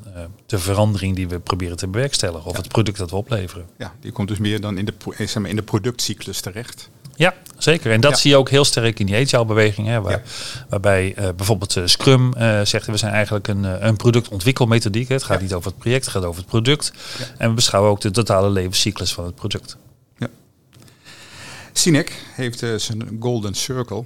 de 0.46 0.58
verandering 0.58 1.16
die 1.16 1.28
we 1.28 1.38
proberen 1.38 1.76
te 1.76 1.86
bewerkstelligen. 1.86 2.46
Of 2.46 2.52
ja. 2.52 2.62
het 2.62 2.68
product 2.68 2.98
dat 2.98 3.10
we 3.10 3.16
opleveren. 3.16 3.66
Ja, 3.78 3.94
die 4.00 4.12
komt 4.12 4.28
dus 4.28 4.38
meer 4.38 4.60
dan 4.60 4.78
in 4.78 4.84
de, 4.84 4.94
zeg 5.16 5.34
maar, 5.34 5.50
in 5.50 5.56
de 5.56 5.62
productcyclus 5.62 6.40
terecht. 6.40 6.88
Ja, 7.16 7.34
zeker. 7.58 7.92
En 7.92 8.00
dat 8.00 8.10
ja. 8.10 8.16
zie 8.16 8.30
je 8.30 8.36
ook 8.36 8.50
heel 8.50 8.64
sterk 8.64 8.98
in 8.98 9.06
die 9.06 9.16
agile-beweging. 9.16 9.86
Hè, 9.86 10.00
waar, 10.00 10.12
ja. 10.12 10.22
Waarbij 10.68 11.14
uh, 11.18 11.28
bijvoorbeeld 11.36 11.76
uh, 11.76 11.86
Scrum 11.86 12.32
uh, 12.36 12.60
zegt, 12.60 12.86
we 12.86 12.96
zijn 12.96 13.12
eigenlijk 13.12 13.48
een, 13.48 13.86
een 13.86 13.96
productontwikkelmethodiek. 13.96 15.08
Het 15.08 15.22
gaat 15.22 15.36
ja. 15.36 15.42
niet 15.42 15.54
over 15.54 15.70
het 15.70 15.78
project, 15.78 16.04
het 16.04 16.14
gaat 16.14 16.24
over 16.24 16.40
het 16.40 16.50
product. 16.50 16.92
En 17.38 17.48
we 17.48 17.54
beschouwen 17.54 17.90
ook 17.90 18.00
de 18.00 18.10
totale 18.10 18.50
levenscyclus 18.50 19.12
van 19.12 19.24
het 19.24 19.34
product. 19.34 19.76
Ja. 20.18 20.28
Sinek 21.72 22.12
heeft 22.34 22.58
zijn 22.76 23.16
golden 23.20 23.54
circle. 23.54 24.04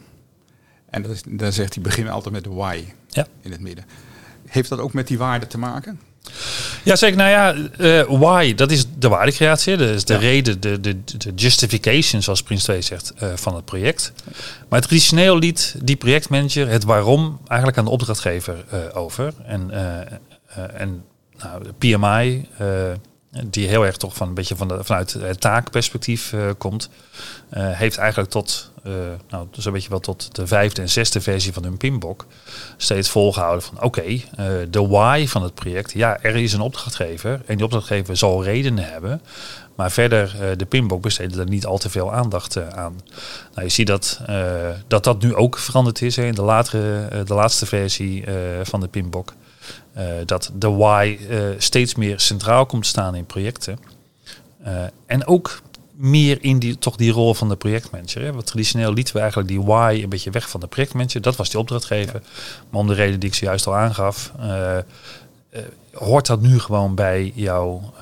En 0.91 1.03
dat 1.03 1.23
daar 1.27 1.53
zegt 1.53 1.75
hij, 1.75 1.83
begin 1.83 2.09
altijd 2.09 2.35
met 2.35 2.45
de 2.45 2.51
why 2.51 2.85
in 3.41 3.51
het 3.51 3.61
midden. 3.61 3.85
Heeft 4.47 4.69
dat 4.69 4.79
ook 4.79 4.93
met 4.93 5.07
die 5.07 5.19
waarde 5.19 5.47
te 5.47 5.59
maken? 5.59 6.01
Ja, 6.83 6.97
zeker. 6.97 7.17
Nou 7.17 7.31
ja, 7.31 7.55
uh, 7.79 8.19
why, 8.21 8.55
dat 8.55 8.71
is 8.71 8.85
de 8.99 9.09
waardecreatie. 9.09 9.77
Dat 9.77 9.89
is 9.89 10.05
de 10.05 10.13
ja. 10.13 10.19
reden, 10.19 10.61
de, 10.61 10.81
de, 10.81 11.05
de 11.05 11.33
justification, 11.35 12.23
zoals 12.23 12.43
Prins 12.43 12.63
2 12.63 12.83
zegt, 12.83 13.13
uh, 13.23 13.29
van 13.35 13.55
het 13.55 13.65
project. 13.65 14.13
Maar 14.69 14.81
traditioneel 14.81 15.39
liet 15.39 15.75
die 15.83 15.97
projectmanager 15.97 16.69
het 16.69 16.85
waarom 16.85 17.41
eigenlijk 17.47 17.79
aan 17.79 17.85
de 17.85 17.91
opdrachtgever 17.91 18.65
uh, 18.75 18.79
over. 18.97 19.33
En, 19.45 19.71
en 20.75 21.05
nou, 21.39 21.65
de 21.65 21.73
PMI 21.79 22.49
die 23.31 23.69
heel 23.69 23.87
erg 23.87 23.97
toch 23.97 24.15
van 24.15 24.29
een 24.29 24.35
beetje 24.35 24.57
van 24.57 24.69
de, 24.69 24.85
vanuit 24.85 25.13
het 25.13 25.41
taakperspectief 25.41 26.33
uh, 26.33 26.51
komt, 26.59 26.89
uh, 27.53 27.71
heeft 27.71 27.99
eigenlijk 27.99 28.31
tot, 28.31 28.71
uh, 28.87 28.93
nou, 29.29 29.47
dus 29.51 29.65
beetje 29.65 29.89
wel 29.89 30.01
tot 30.01 30.35
de 30.35 30.47
vijfde 30.47 30.83
en 30.83 30.89
zesde 30.89 31.21
versie 31.21 31.53
van 31.53 31.63
hun 31.63 31.77
pinbok 31.77 32.27
steeds 32.77 33.09
volgehouden 33.09 33.63
van 33.63 33.83
oké, 33.83 34.21
de 34.71 34.87
why 34.89 35.27
van 35.27 35.43
het 35.43 35.55
project, 35.55 35.93
ja, 35.93 36.19
er 36.23 36.37
is 36.37 36.53
een 36.53 36.61
opdrachtgever 36.61 37.41
en 37.47 37.57
die 37.57 37.65
opdrachtgever 37.65 38.17
zal 38.17 38.45
redenen 38.45 38.85
hebben, 38.85 39.23
maar 39.75 39.91
verder, 39.91 40.37
de 40.57 40.67
pinbok 40.67 41.03
besteedde 41.03 41.41
er 41.41 41.49
niet 41.49 41.67
al 41.67 41.79
te 41.79 41.91
veel 41.91 42.13
aandacht 42.13 42.73
aan. 42.73 43.01
Nou, 43.55 43.67
je 43.67 43.69
ziet 43.69 43.87
dat, 43.87 44.21
dat 44.87 45.05
dat 45.05 45.23
nu 45.23 45.35
ook 45.35 45.59
veranderd 45.59 46.03
is 46.03 46.19
in 46.19 46.35
de, 46.35 46.43
latere, 46.43 47.25
de 47.25 47.35
laatste 47.35 47.67
versie 47.67 48.25
van 48.63 48.81
de 48.81 48.89
pinbok. 48.89 49.33
Uh, 49.97 50.05
dat 50.27 50.51
de 50.55 50.71
why 50.71 51.19
uh, 51.31 51.41
steeds 51.59 51.95
meer 51.95 52.21
centraal 52.21 52.67
komt 52.67 52.87
staan 52.87 53.15
in 53.15 53.27
projecten. 53.27 53.79
Uh, 54.67 54.83
en 55.07 55.27
ook 55.27 55.63
meer 55.95 56.39
in 56.41 56.59
die, 56.59 56.79
toch 56.79 56.97
die 56.97 57.13
rol 57.13 57.35
van 57.35 57.49
de 57.49 57.57
projectmanager. 57.57 58.23
Hè? 58.23 58.33
Want 58.33 58.47
traditioneel 58.47 58.93
lieten 58.93 59.15
we 59.15 59.21
eigenlijk 59.21 59.51
die 59.51 59.63
why 59.63 60.01
een 60.03 60.09
beetje 60.09 60.31
weg 60.31 60.51
van 60.51 60.61
de 60.61 60.67
projectmanager. 60.67 61.21
Dat 61.21 61.37
was 61.37 61.51
die 61.51 61.59
opdrachtgever. 61.59 62.23
Maar 62.71 62.81
om 62.81 62.87
de 62.87 62.95
reden 62.95 63.21
die 63.21 63.29
ik 63.29 63.35
zojuist 63.35 63.67
al 63.67 63.77
aangaf, 63.77 64.33
hoort 65.93 66.27
dat 66.27 66.41
nu 66.41 66.59
gewoon 66.59 66.95
bij 66.95 67.33
jouw, 67.35 67.93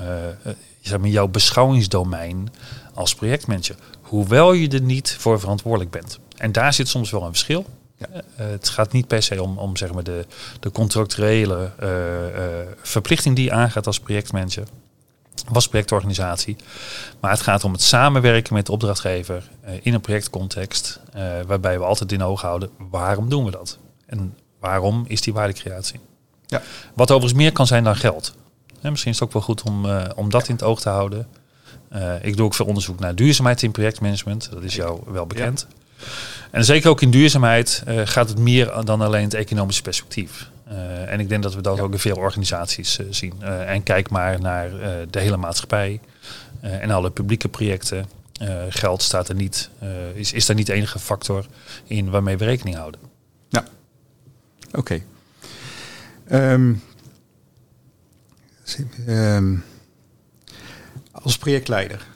zeg 0.80 0.98
maar, 0.98 1.08
jouw 1.08 1.28
beschouwingsdomein 1.28 2.52
als 2.94 3.14
projectmanager. 3.14 3.76
Hoewel 4.00 4.52
je 4.52 4.68
er 4.68 4.80
niet 4.82 5.16
voor 5.18 5.40
verantwoordelijk 5.40 5.90
bent. 5.90 6.18
En 6.36 6.52
daar 6.52 6.72
zit 6.72 6.88
soms 6.88 7.10
wel 7.10 7.22
een 7.22 7.28
verschil. 7.28 7.66
Ja. 7.98 8.06
Uh, 8.10 8.20
het 8.36 8.68
gaat 8.68 8.92
niet 8.92 9.06
per 9.06 9.22
se 9.22 9.42
om, 9.42 9.58
om 9.58 9.76
zeg 9.76 9.92
maar 9.92 10.02
de, 10.02 10.26
de 10.60 10.70
contractuele 10.70 11.70
uh, 11.82 11.88
uh, 11.88 12.44
verplichting 12.82 13.36
die 13.36 13.44
je 13.44 13.52
aangaat 13.52 13.86
als 13.86 14.00
projectmanager, 14.00 14.66
als 15.52 15.68
projectorganisatie. 15.68 16.56
Maar 17.20 17.30
het 17.30 17.40
gaat 17.40 17.64
om 17.64 17.72
het 17.72 17.82
samenwerken 17.82 18.54
met 18.54 18.66
de 18.66 18.72
opdrachtgever 18.72 19.50
in 19.82 19.94
een 19.94 20.00
projectcontext, 20.00 21.00
waarbij 21.46 21.78
we 21.78 21.84
altijd 21.84 22.12
in 22.12 22.22
oog 22.22 22.40
houden 22.40 22.70
waarom 22.90 23.28
doen 23.28 23.44
we 23.44 23.50
dat? 23.50 23.78
En 24.06 24.36
waarom 24.60 25.04
is 25.08 25.20
die 25.20 25.32
waardecreatie? 25.32 26.00
Ja. 26.46 26.62
Wat 26.94 27.10
overigens 27.10 27.40
meer 27.40 27.52
kan 27.52 27.66
zijn 27.66 27.84
dan 27.84 27.96
geld. 27.96 28.34
En 28.80 28.90
misschien 28.90 29.12
is 29.12 29.18
het 29.18 29.28
ook 29.28 29.34
wel 29.34 29.42
goed 29.42 29.62
om, 29.62 29.86
om 30.16 30.30
dat 30.30 30.42
ja. 30.42 30.48
in 30.48 30.54
het 30.54 30.62
oog 30.62 30.80
te 30.80 30.88
houden. 30.88 31.26
ik 32.22 32.36
doe 32.36 32.46
ook 32.46 32.54
veel 32.54 32.66
onderzoek 32.66 32.98
naar 32.98 33.14
duurzaamheid 33.14 33.62
in 33.62 33.70
projectmanagement. 33.70 34.50
Dat 34.52 34.62
is 34.62 34.74
jou 34.74 35.00
wel 35.06 35.26
bekend. 35.26 35.66
Ja. 35.68 35.77
En 36.50 36.64
zeker 36.64 36.90
ook 36.90 37.00
in 37.00 37.10
duurzaamheid 37.10 37.82
uh, 37.88 38.00
gaat 38.04 38.28
het 38.28 38.38
meer 38.38 38.84
dan 38.84 39.00
alleen 39.00 39.24
het 39.24 39.34
economische 39.34 39.82
perspectief. 39.82 40.50
Uh, 40.68 41.12
en 41.12 41.20
ik 41.20 41.28
denk 41.28 41.42
dat 41.42 41.54
we 41.54 41.60
dat 41.60 41.76
ja. 41.76 41.82
ook 41.82 41.92
in 41.92 41.98
veel 41.98 42.16
organisaties 42.16 42.98
uh, 42.98 43.06
zien. 43.10 43.42
en 43.42 43.82
kijk 43.82 44.10
maar 44.10 44.40
naar 44.40 44.70
de 45.10 45.20
hele 45.20 45.36
maatschappij 45.36 46.00
en 46.60 46.90
alle 46.90 47.10
publieke 47.10 47.48
projecten. 47.48 48.06
geld 48.68 49.02
staat 49.02 49.28
er 49.28 49.34
niet, 49.34 49.70
is, 50.14 50.32
is 50.32 50.46
daar 50.46 50.56
niet 50.56 50.66
de 50.66 50.72
enige 50.72 50.98
factor 50.98 51.46
in 51.84 52.10
waarmee 52.10 52.36
we 52.36 52.44
rekening 52.44 52.76
houden. 52.76 53.00
Ja, 53.48 53.64
oké. 54.72 55.00
Okay. 56.28 56.52
Um, 56.52 56.82
um, 59.08 59.64
als 61.12 61.38
projectleider, 61.38 62.06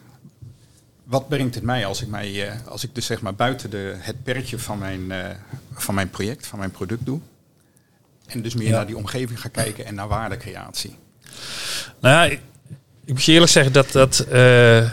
wat 1.13 1.29
brengt 1.29 1.55
het 1.55 1.65
mij 1.65 1.87
als 1.87 2.03
ik, 2.03 2.09
mij, 2.09 2.31
uh, 2.31 2.53
als 2.69 2.85
ik 2.85 2.95
dus 2.95 3.07
zeg 3.07 3.21
maar 3.21 3.35
buiten 3.35 3.71
de, 3.71 3.95
het 3.99 4.23
pertje 4.23 4.59
van 4.59 4.79
mijn, 4.79 5.01
uh, 5.01 5.27
van 5.73 5.95
mijn 5.95 6.11
project, 6.11 6.47
van 6.47 6.59
mijn 6.59 6.71
product 6.71 7.07
doe? 7.07 7.21
En 8.27 8.43
dus 8.43 8.55
meer 8.55 8.69
ja. 8.69 8.77
naar 8.77 8.87
die 8.87 8.97
omgeving 8.97 9.41
ga 9.41 9.49
kijken 9.49 9.87
en 9.87 9.95
naar 9.95 10.09
waardecreatie. 10.09 10.97
Nou 12.01 12.15
ja, 12.15 12.25
ik, 12.25 12.41
ik 13.05 13.13
moet 13.13 13.25
je 13.25 13.33
eerlijk 13.33 13.51
zeggen 13.51 13.73
dat, 13.73 13.93
dat 13.93 14.27
uh, 14.33 14.89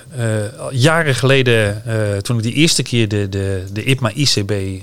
jaren 0.71 1.15
geleden, 1.15 1.83
toen 2.23 2.37
ik 2.37 2.43
die 2.43 2.53
eerste 2.53 2.83
keer 2.83 3.07
de, 3.07 3.29
de, 3.29 3.65
de 3.73 3.83
IPMA 3.83 4.11
ICB 4.13 4.81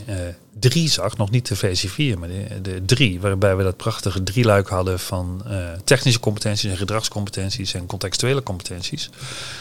3 0.58 0.88
zag, 0.88 1.16
nog 1.16 1.30
niet 1.30 1.48
de 1.48 1.56
versie 1.56 1.90
4, 1.90 2.18
maar 2.18 2.28
de, 2.28 2.60
de 2.62 2.84
3, 2.84 3.20
waarbij 3.20 3.56
we 3.56 3.62
dat 3.62 3.76
prachtige 3.76 4.22
drieluik 4.22 4.68
hadden 4.68 4.98
van 4.98 5.42
uh, 5.46 5.56
technische 5.84 6.20
competenties 6.20 6.70
en 6.70 6.76
gedragscompetenties 6.76 7.74
en 7.74 7.86
contextuele 7.86 8.42
competenties. 8.42 9.10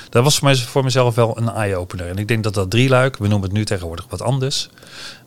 Dat 0.09 0.23
was 0.23 0.37
voor, 0.37 0.47
mij, 0.47 0.55
voor 0.55 0.83
mezelf 0.83 1.15
wel 1.15 1.37
een 1.37 1.49
eye-opener. 1.49 2.07
En 2.07 2.17
ik 2.17 2.27
denk 2.27 2.43
dat 2.43 2.53
dat 2.53 2.69
drieluik, 2.71 3.17
we 3.17 3.27
noemen 3.27 3.47
het 3.47 3.57
nu 3.57 3.65
tegenwoordig 3.65 4.05
wat 4.09 4.21
anders, 4.21 4.69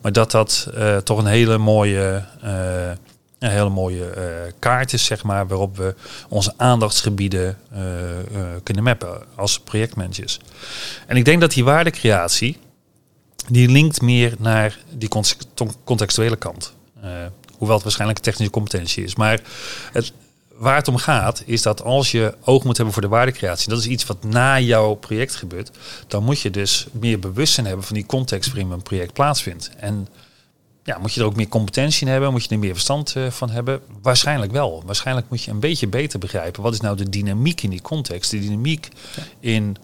maar 0.01 0.11
dat 0.11 0.31
dat 0.31 0.69
uh, 0.75 0.97
toch 0.97 1.17
een 1.17 1.25
hele 1.25 1.57
mooie, 1.57 2.23
uh, 2.43 2.89
een 3.39 3.49
hele 3.49 3.69
mooie 3.69 4.11
kaart 4.59 4.93
is, 4.93 5.05
zeg 5.05 5.23
maar, 5.23 5.47
waarop 5.47 5.77
we 5.77 5.95
onze 6.29 6.53
aandachtsgebieden 6.57 7.57
kunnen 8.63 8.83
mappen 8.83 9.21
als 9.35 9.59
projectmanagers. 9.59 10.39
En 11.07 11.17
ik 11.17 11.25
denk 11.25 11.41
dat 11.41 11.51
die 11.51 11.63
waardecreatie, 11.63 12.57
die 13.47 13.67
linkt 13.67 14.01
meer 14.01 14.35
naar 14.37 14.79
die 14.97 15.09
contextuele 15.83 16.35
kant. 16.35 16.73
Uh, 17.03 17.09
hoewel 17.57 17.75
het 17.75 17.83
waarschijnlijk 17.83 18.19
technische 18.19 18.53
competentie 18.53 19.03
is. 19.03 19.15
Maar 19.15 19.41
het, 19.91 20.13
waar 20.59 20.75
het 20.75 20.87
om 20.87 20.97
gaat, 20.97 21.43
is 21.45 21.61
dat 21.61 21.83
als 21.83 22.11
je 22.11 22.35
oog 22.43 22.63
moet 22.63 22.75
hebben 22.75 22.93
voor 22.93 23.03
de 23.03 23.09
waardecreatie, 23.09 23.69
dat 23.69 23.79
is 23.79 23.87
iets 23.87 24.05
wat 24.05 24.23
na 24.23 24.59
jouw 24.59 24.93
project 24.93 25.35
gebeurt, 25.35 25.71
dan 26.07 26.23
moet 26.23 26.39
je 26.39 26.49
dus 26.49 26.87
meer 26.91 27.19
bewustzijn 27.19 27.65
hebben 27.65 27.85
van 27.85 27.95
die 27.95 28.05
context 28.05 28.51
waarin 28.51 28.71
een 28.71 28.81
project 28.81 29.13
plaatsvindt. 29.13 29.69
En 29.77 30.07
ja, 30.83 30.97
moet 30.97 31.13
je 31.13 31.19
er 31.19 31.25
ook 31.25 31.35
meer 31.35 31.47
competentie 31.47 32.05
in 32.05 32.11
hebben? 32.11 32.31
Moet 32.31 32.43
je 32.43 32.49
er 32.49 32.59
meer 32.59 32.73
verstand 32.73 33.15
uh, 33.15 33.29
van 33.29 33.49
hebben? 33.49 33.81
Waarschijnlijk 34.01 34.51
wel. 34.51 34.83
Waarschijnlijk 34.85 35.29
moet 35.29 35.43
je 35.43 35.51
een 35.51 35.59
beetje 35.59 35.87
beter 35.87 36.19
begrijpen 36.19 36.63
wat 36.63 36.73
is 36.73 36.79
nou 36.79 36.97
de 36.97 37.09
dynamiek 37.09 37.61
in 37.61 37.69
die 37.69 37.81
context, 37.81 38.31
de 38.31 38.39
dynamiek 38.39 38.87
in 39.39 39.77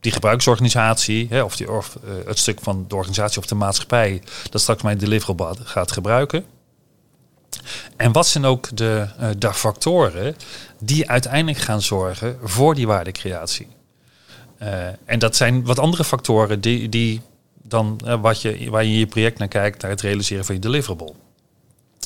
die 0.00 0.12
gebruiksorganisatie, 0.12 1.26
hè, 1.30 1.42
of, 1.42 1.56
die, 1.56 1.70
of 1.72 1.98
uh, 2.04 2.10
het 2.26 2.38
stuk 2.38 2.60
van 2.62 2.84
de 2.88 2.94
organisatie 2.94 3.38
of 3.38 3.46
de 3.46 3.54
maatschappij, 3.54 4.22
dat 4.50 4.60
straks 4.60 4.82
mijn 4.82 4.98
deliverable 4.98 5.56
gaat 5.64 5.92
gebruiken. 5.92 6.44
En 7.96 8.12
wat 8.12 8.26
zijn 8.26 8.44
ook 8.44 8.76
de, 8.76 9.06
uh, 9.40 9.52
factoren 9.52 10.36
die 10.78 11.10
uiteindelijk 11.10 11.58
gaan 11.58 11.82
zorgen 11.82 12.38
voor 12.42 12.74
die 12.74 12.86
waardecreatie? 12.86 13.68
Uh, 14.62 14.86
en 15.04 15.18
dat 15.18 15.36
zijn 15.36 15.64
wat 15.64 15.78
andere 15.78 16.04
factoren 16.04 16.60
die, 16.60 16.88
die 16.88 17.20
dan 17.62 18.00
wat 18.20 18.42
je, 18.42 18.70
waar 18.70 18.84
je 18.84 18.92
in 18.92 18.98
je 18.98 19.06
project 19.06 19.38
naar 19.38 19.48
kijkt, 19.48 19.82
naar 19.82 19.90
het 19.90 20.00
realiseren 20.00 20.44
van 20.44 20.54
je 20.54 20.60
deliverable. 20.60 21.12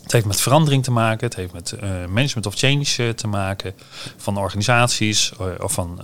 Het 0.05 0.13
heeft 0.13 0.27
met 0.27 0.41
verandering 0.41 0.85
te 0.85 0.91
maken, 0.91 1.27
het 1.27 1.37
heeft 1.37 1.53
met 1.53 1.75
uh, 1.75 1.81
management 2.07 2.47
of 2.47 2.55
change 2.55 2.87
uh, 3.01 3.09
te 3.09 3.27
maken 3.27 3.75
van 4.17 4.39
organisaties 4.39 5.33
uh, 5.41 5.47
of 5.61 5.73
van, 5.73 6.01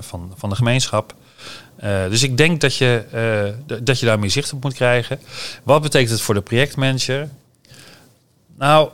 van, 0.00 0.32
van 0.36 0.48
de 0.48 0.54
gemeenschap. 0.54 1.14
dus 2.08 2.22
ik 2.22 2.36
denk 2.36 2.60
dat 2.60 2.76
je, 2.76 3.04
dat 3.82 4.00
je 4.00 4.06
daar 4.06 4.18
meer 4.18 4.30
zicht 4.30 4.52
op 4.52 4.62
moet 4.62 4.74
krijgen. 4.74 5.20
Wat 5.62 5.82
betekent 5.82 6.10
het 6.10 6.20
voor 6.20 6.34
de 6.34 6.40
projectmanager? 6.40 7.28
Nou, 8.56 8.90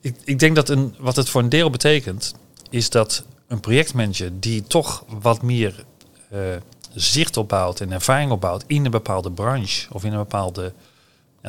ik, 0.00 0.16
ik 0.24 0.38
denk 0.38 0.56
dat 0.56 0.68
een, 0.68 0.94
wat 0.98 1.16
het 1.16 1.28
voor 1.28 1.42
een 1.42 1.48
deel 1.48 1.70
betekent, 1.70 2.34
is 2.70 2.90
dat 2.90 3.24
een 3.48 3.60
projectmanager 3.60 4.30
die 4.40 4.62
toch 4.62 5.04
wat 5.20 5.42
meer 5.42 5.84
zicht 6.94 7.36
opbouwt 7.36 7.80
en 7.80 7.92
ervaring 7.92 8.30
opbouwt 8.30 8.64
in 8.66 8.84
een 8.84 8.90
bepaalde 8.90 9.30
branche 9.30 9.86
of 9.92 10.04
in 10.04 10.12
een 10.12 10.18
bepaalde 10.18 10.72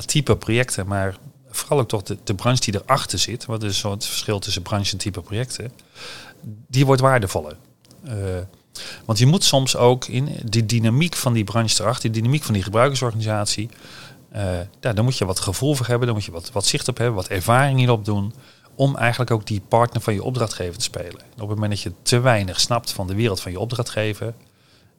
type 0.06 0.36
projecten, 0.36 0.88
maar 0.88 1.18
vooral 1.52 1.80
ook 1.80 1.88
toch 1.88 2.04
de, 2.04 2.18
de 2.24 2.34
branche 2.34 2.72
die 2.72 2.82
erachter 2.84 3.20
zit, 3.20 3.46
wat 3.46 3.64
is 3.64 3.84
het 3.84 4.06
verschil 4.06 4.40
tussen 4.40 4.62
branche 4.62 4.92
en 4.92 4.98
type 4.98 5.22
projecten, 5.22 5.72
die 6.68 6.86
wordt 6.86 7.02
waardevoller. 7.02 7.58
Uh, 8.06 8.14
want 9.06 9.20
je 9.20 9.26
moet 9.26 9.44
soms 9.44 9.76
ook 9.76 10.06
in 10.06 10.30
de 10.44 10.66
dynamiek 10.66 11.16
van 11.16 11.34
die 11.34 11.44
branche 11.44 11.82
erachter, 11.82 12.12
de 12.12 12.20
dynamiek 12.20 12.44
van 12.44 12.54
die 12.54 12.64
gebruikersorganisatie, 12.64 13.70
uh, 14.36 14.60
ja, 14.80 14.94
daar 14.94 15.04
moet 15.04 15.18
je 15.18 15.26
wat 15.26 15.40
gevoel 15.40 15.76
voor 15.76 15.88
hebben, 15.88 16.06
daar 16.06 16.16
moet 16.16 16.26
je 16.26 16.32
wat, 16.32 16.52
wat 16.52 16.66
zicht 16.66 16.88
op 16.88 16.98
hebben, 16.98 17.16
wat 17.16 17.28
ervaring 17.28 17.78
hierop 17.78 18.06
doen, 18.06 18.34
om 18.76 18.96
eigenlijk 18.96 19.32
ook 19.32 19.46
die 19.46 19.62
partner 19.68 20.02
van 20.02 20.14
je 20.14 20.24
opdrachtgever 20.24 20.78
te 20.78 20.84
spelen. 20.84 21.22
op 21.34 21.38
het 21.38 21.48
moment 21.50 21.70
dat 21.70 21.82
je 21.82 21.92
te 22.02 22.20
weinig 22.20 22.60
snapt 22.60 22.92
van 22.92 23.08
de 23.08 23.16
wereld 23.16 23.42
van 23.42 23.52
je 23.52 23.60
opdrachtgever, 23.60 24.34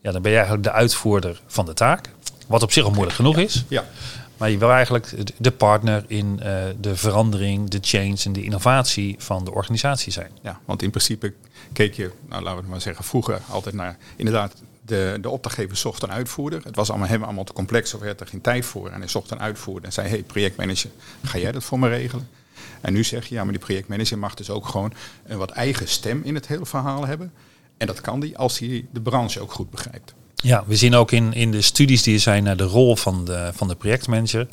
ja, 0.03 0.13
dan 0.13 0.23
ben 0.23 0.31
je 0.31 0.37
eigenlijk 0.37 0.67
de 0.67 0.73
uitvoerder 0.73 1.41
van 1.47 1.67
de 1.67 1.75
taak. 1.75 2.11
Wat 2.47 2.63
op 2.63 2.73
zich 2.73 2.85
al 2.85 2.91
moeilijk 2.91 3.17
genoeg 3.17 3.37
is. 3.37 3.65
Ja. 3.69 3.85
Maar 4.43 4.51
je 4.51 4.59
wil 4.59 4.71
eigenlijk 4.71 5.13
de 5.37 5.51
partner 5.51 6.05
in 6.07 6.41
uh, 6.43 6.65
de 6.81 6.97
verandering, 6.97 7.71
de 7.71 7.79
change 7.81 8.17
en 8.25 8.33
de 8.33 8.43
innovatie 8.43 9.15
van 9.19 9.45
de 9.45 9.53
organisatie 9.53 10.13
zijn. 10.13 10.31
Ja, 10.41 10.61
want 10.65 10.83
in 10.83 10.91
principe 10.91 11.35
keek 11.73 11.95
je, 11.95 12.11
nou, 12.29 12.43
laten 12.43 12.63
we 12.63 12.69
maar 12.71 12.81
zeggen, 12.81 13.05
vroeger 13.05 13.41
altijd 13.49 13.75
naar 13.75 13.97
inderdaad. 14.17 14.55
De, 14.81 15.19
de 15.21 15.29
opdrachtgever 15.29 15.77
zocht 15.77 16.03
een 16.03 16.13
uitvoerder. 16.13 16.61
Het 16.65 16.77
was 16.77 16.89
allemaal 16.89 17.07
helemaal 17.07 17.27
allemaal 17.27 17.45
te 17.45 17.53
complex 17.53 17.95
of 17.95 18.01
werd 18.01 18.21
er 18.21 18.27
geen 18.27 18.41
tijd 18.41 18.65
voor. 18.65 18.91
En 18.91 18.99
hij 18.99 19.09
zocht 19.09 19.31
een 19.31 19.41
uitvoerder 19.41 19.85
en 19.85 19.93
zei: 19.93 20.09
Hey, 20.09 20.23
projectmanager, 20.23 20.91
ga 21.23 21.39
jij 21.39 21.53
dat 21.53 21.65
voor 21.65 21.79
me 21.79 21.89
regelen? 21.89 22.29
En 22.81 22.93
nu 22.93 23.05
zeg 23.05 23.27
je: 23.27 23.35
Ja, 23.35 23.43
maar 23.43 23.53
die 23.53 23.63
projectmanager 23.63 24.19
mag 24.19 24.35
dus 24.35 24.51
ook 24.51 24.67
gewoon 24.69 24.93
een 25.27 25.39
wat 25.39 25.51
eigen 25.51 25.89
stem 25.89 26.21
in 26.25 26.35
het 26.35 26.47
hele 26.47 26.67
verhaal 26.67 27.07
hebben. 27.07 27.33
En 27.77 27.87
dat 27.87 28.01
kan 28.01 28.21
die 28.21 28.39
als 28.39 28.59
hij 28.59 28.87
de 28.93 29.01
branche 29.01 29.41
ook 29.41 29.53
goed 29.53 29.71
begrijpt. 29.71 30.15
Ja, 30.43 30.65
we 30.67 30.77
zien 30.77 30.95
ook 30.95 31.11
in, 31.13 31.33
in 31.33 31.51
de 31.51 31.63
studies 31.63 32.03
die 32.03 32.15
er 32.15 32.21
zijn 32.21 32.45
naar 32.45 32.57
de 32.57 32.65
rol 32.65 32.97
van 32.97 33.25
de, 33.25 33.51
van 33.55 33.69
de 33.69 33.75
projectmanager, 33.75 34.47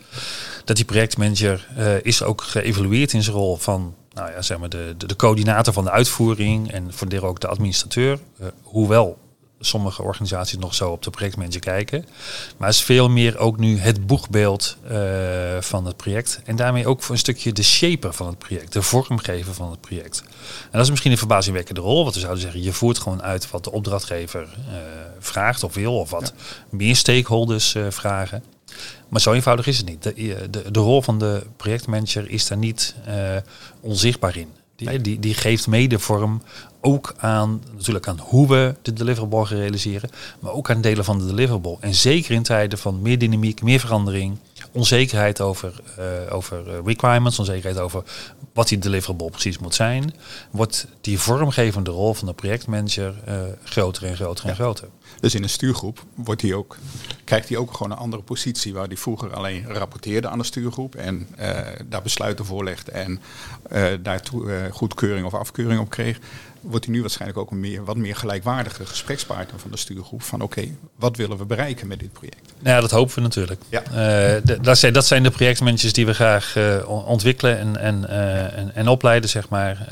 dat 0.66 0.76
die 0.76 0.86
projectmanager 0.86 1.68
uh, 1.78 2.04
is 2.04 2.24
ook 2.24 2.42
geëvalueerd 2.42 3.14
in 3.14 3.24
zijn 3.24 3.36
rol 3.36 3.56
van 3.58 3.96
nou 4.14 4.32
ja, 4.32 4.42
zeg 4.42 4.58
maar 4.58 4.70
de, 4.70 4.96
de, 4.98 5.16
coördinator 5.16 5.74
van 5.74 5.84
de 5.84 5.92
uitvoering 5.92 6.72
en 6.72 6.94
voor 6.94 7.22
ook 7.22 7.40
de 7.40 7.48
administrateur. 7.48 8.20
hoewel 8.62 9.18
sommige 9.60 10.02
organisaties 10.02 10.58
nog 10.58 10.76
zo 10.76 10.92
op 10.92 11.04
de 11.04 11.10
projectmanager 11.10 11.60
kijken. 11.60 12.06
Maar 12.58 12.68
het 12.68 12.78
is 12.78 12.84
veel 12.84 13.10
meer 13.10 13.38
ook 13.38 13.58
nu 13.58 13.78
het 13.78 14.08
boegbeeld 14.08 14.78
uh, 14.92 14.98
van 15.60 15.86
het 15.86 15.98
project. 15.98 16.42
En 16.46 16.56
daarmee 16.56 16.88
ook 16.88 17.04
voor 17.04 17.16
een 17.16 17.20
stukje 17.22 17.54
de 17.54 17.64
shaper 17.64 18.14
van 18.14 18.28
het 18.28 18.38
project, 18.38 18.74
de 18.74 18.82
vormgever 18.82 19.54
van 19.54 19.72
het 19.72 19.82
project. 19.82 20.24
En 20.64 20.70
dat 20.72 20.82
is 20.82 20.90
misschien 20.90 21.12
een 21.12 21.18
verbazingwekkende 21.18 21.82
rol, 21.82 22.04
want 22.04 22.14
we 22.14 22.20
zouden 22.20 22.42
zeggen, 22.42 22.62
je 22.62 22.74
voert 22.74 23.00
gewoon 23.00 23.22
uit 23.22 23.50
wat 23.50 23.64
de 23.64 23.72
opdrachtgever 23.72 24.42
uh, 24.42 24.76
vraagt 25.20 25.64
of 25.64 25.74
wil, 25.74 26.00
of 26.00 26.10
wat 26.10 26.34
meer 26.70 26.96
stakeholders 26.96 27.76
uh, 27.76 27.86
vragen. 27.90 28.44
Maar 29.10 29.22
zo 29.22 29.34
eenvoudig 29.34 29.68
is 29.68 29.78
het 29.78 29.86
niet. 29.86 30.04
De, 30.04 30.14
de, 30.50 30.72
de 30.72 30.80
rol 30.80 31.02
van 31.02 31.20
de 31.20 31.44
projectmanager 31.58 32.30
is 32.30 32.48
daar 32.48 32.58
niet 32.58 32.96
onzichtbaar 33.82 34.38
in. 34.38 34.48
Die, 34.76 35.02
die, 35.02 35.20
die 35.20 35.34
geeft 35.34 35.68
mede 35.68 36.00
vorm 36.00 36.42
ook 36.82 37.14
aan, 37.18 37.64
natuurlijk 37.72 38.08
aan 38.08 38.20
hoe 38.20 38.48
we 38.48 38.76
de 38.82 38.94
deliverable 38.94 39.46
gaan 39.46 39.58
realiseren, 39.58 40.10
maar 40.40 40.52
ook 40.52 40.70
aan 40.70 40.82
delen 40.82 41.06
van 41.06 41.20
de 41.20 41.26
deliverable. 41.26 41.78
En 41.80 41.96
zeker 41.96 42.32
in 42.32 42.44
tijden 42.44 42.80
van 42.80 43.02
meer 43.02 43.18
dynamiek, 43.18 43.62
meer 43.62 43.80
verandering, 43.80 44.38
onzekerheid 44.72 45.42
over, 45.42 45.74
uh, 46.00 46.36
over 46.36 46.70
eh, 46.70 46.80
requirements, 46.86 47.40
onzekerheid 47.40 47.80
over 47.80 48.04
wat 48.54 48.68
die 48.68 48.78
deliverable 48.78 49.30
precies 49.30 49.58
moet 49.58 49.76
zijn, 49.76 50.14
wordt 50.52 50.88
die 51.02 51.20
vormgevende 51.20 51.92
rol 51.92 52.14
van 52.14 52.28
de 52.28 52.34
projectmanager 52.34 53.14
uh, 53.28 53.36
groter 53.64 54.04
en 54.04 54.16
groter 54.16 54.50
en 54.50 54.56
groter. 54.56 54.88
Dus 55.20 55.36
in 55.36 55.44
een 55.44 55.50
stuurgroep 55.50 56.04
wordt 56.16 56.42
hij 56.42 56.54
ook, 56.54 56.78
krijgt 57.24 57.50
hij 57.50 57.58
ook 57.58 57.74
gewoon 57.74 57.92
een 57.92 57.98
andere 57.98 58.22
positie 58.22 58.74
waar 58.74 58.88
hij 58.88 58.98
vroeger 58.98 59.34
alleen 59.34 59.66
rapporteerde 59.68 60.28
aan 60.28 60.38
de 60.38 60.44
stuurgroep 60.44 60.96
en 60.96 61.28
uh, 61.40 61.58
daar 61.86 62.02
besluiten 62.02 62.46
voorlegde 62.46 62.92
en 62.92 63.20
uh, 63.72 63.88
daartoe 64.02 64.70
goedkeuring 64.72 65.26
of 65.26 65.34
afkeuring 65.34 65.80
op 65.80 65.90
kreeg 65.90 66.20
wordt 66.62 66.86
hij 66.86 66.94
nu 66.94 67.02
waarschijnlijk 67.02 67.40
ook 67.40 67.52
een 67.52 67.60
meer, 67.60 67.84
wat 67.84 67.98
meer 67.98 68.16
gelijkwaardige 68.16 68.86
gesprekspartner 68.86 69.60
van 69.60 69.72
de 69.72 69.78
stuurgroep. 69.78 70.22
Van 70.22 70.42
oké, 70.42 70.68
wat 70.96 71.18
willen 71.18 71.38
we 71.38 71.46
bereiken 71.46 71.88
met 71.88 72.00
dit 72.00 72.12
project? 72.12 72.54
Nou 72.60 72.76
ja, 72.76 72.82
dat 72.82 72.92
hopen 72.92 73.16
we 73.16 73.22
natuurlijk. 73.22 73.62
Ja. 73.70 74.40
Dat, 74.62 74.78
zijn, 74.78 74.94
dat 74.94 75.06
zijn 75.06 75.24
de 75.24 75.30
projectmanagers 75.30 75.94
die 75.94 76.06
we 76.06 76.14
graag 76.14 76.58
ontwikkelen 76.86 77.60
en, 77.60 77.78
en, 77.78 78.10
en, 78.56 78.76
en, 78.76 78.88
opleiden, 78.88 79.30
zeg 79.30 79.50
maar. 79.50 79.88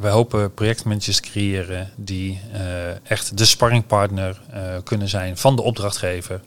we 0.00 0.08
hopen 0.08 0.54
projectmanagers 0.54 1.16
te 1.16 1.22
creëren 1.22 1.90
die 1.96 2.40
echt 3.02 3.38
de 3.38 3.44
sparringpartner 3.44 4.40
kunnen 4.84 5.08
zijn 5.08 5.36
van 5.36 5.56
de 5.56 5.62
opdrachtgever. 5.62 6.40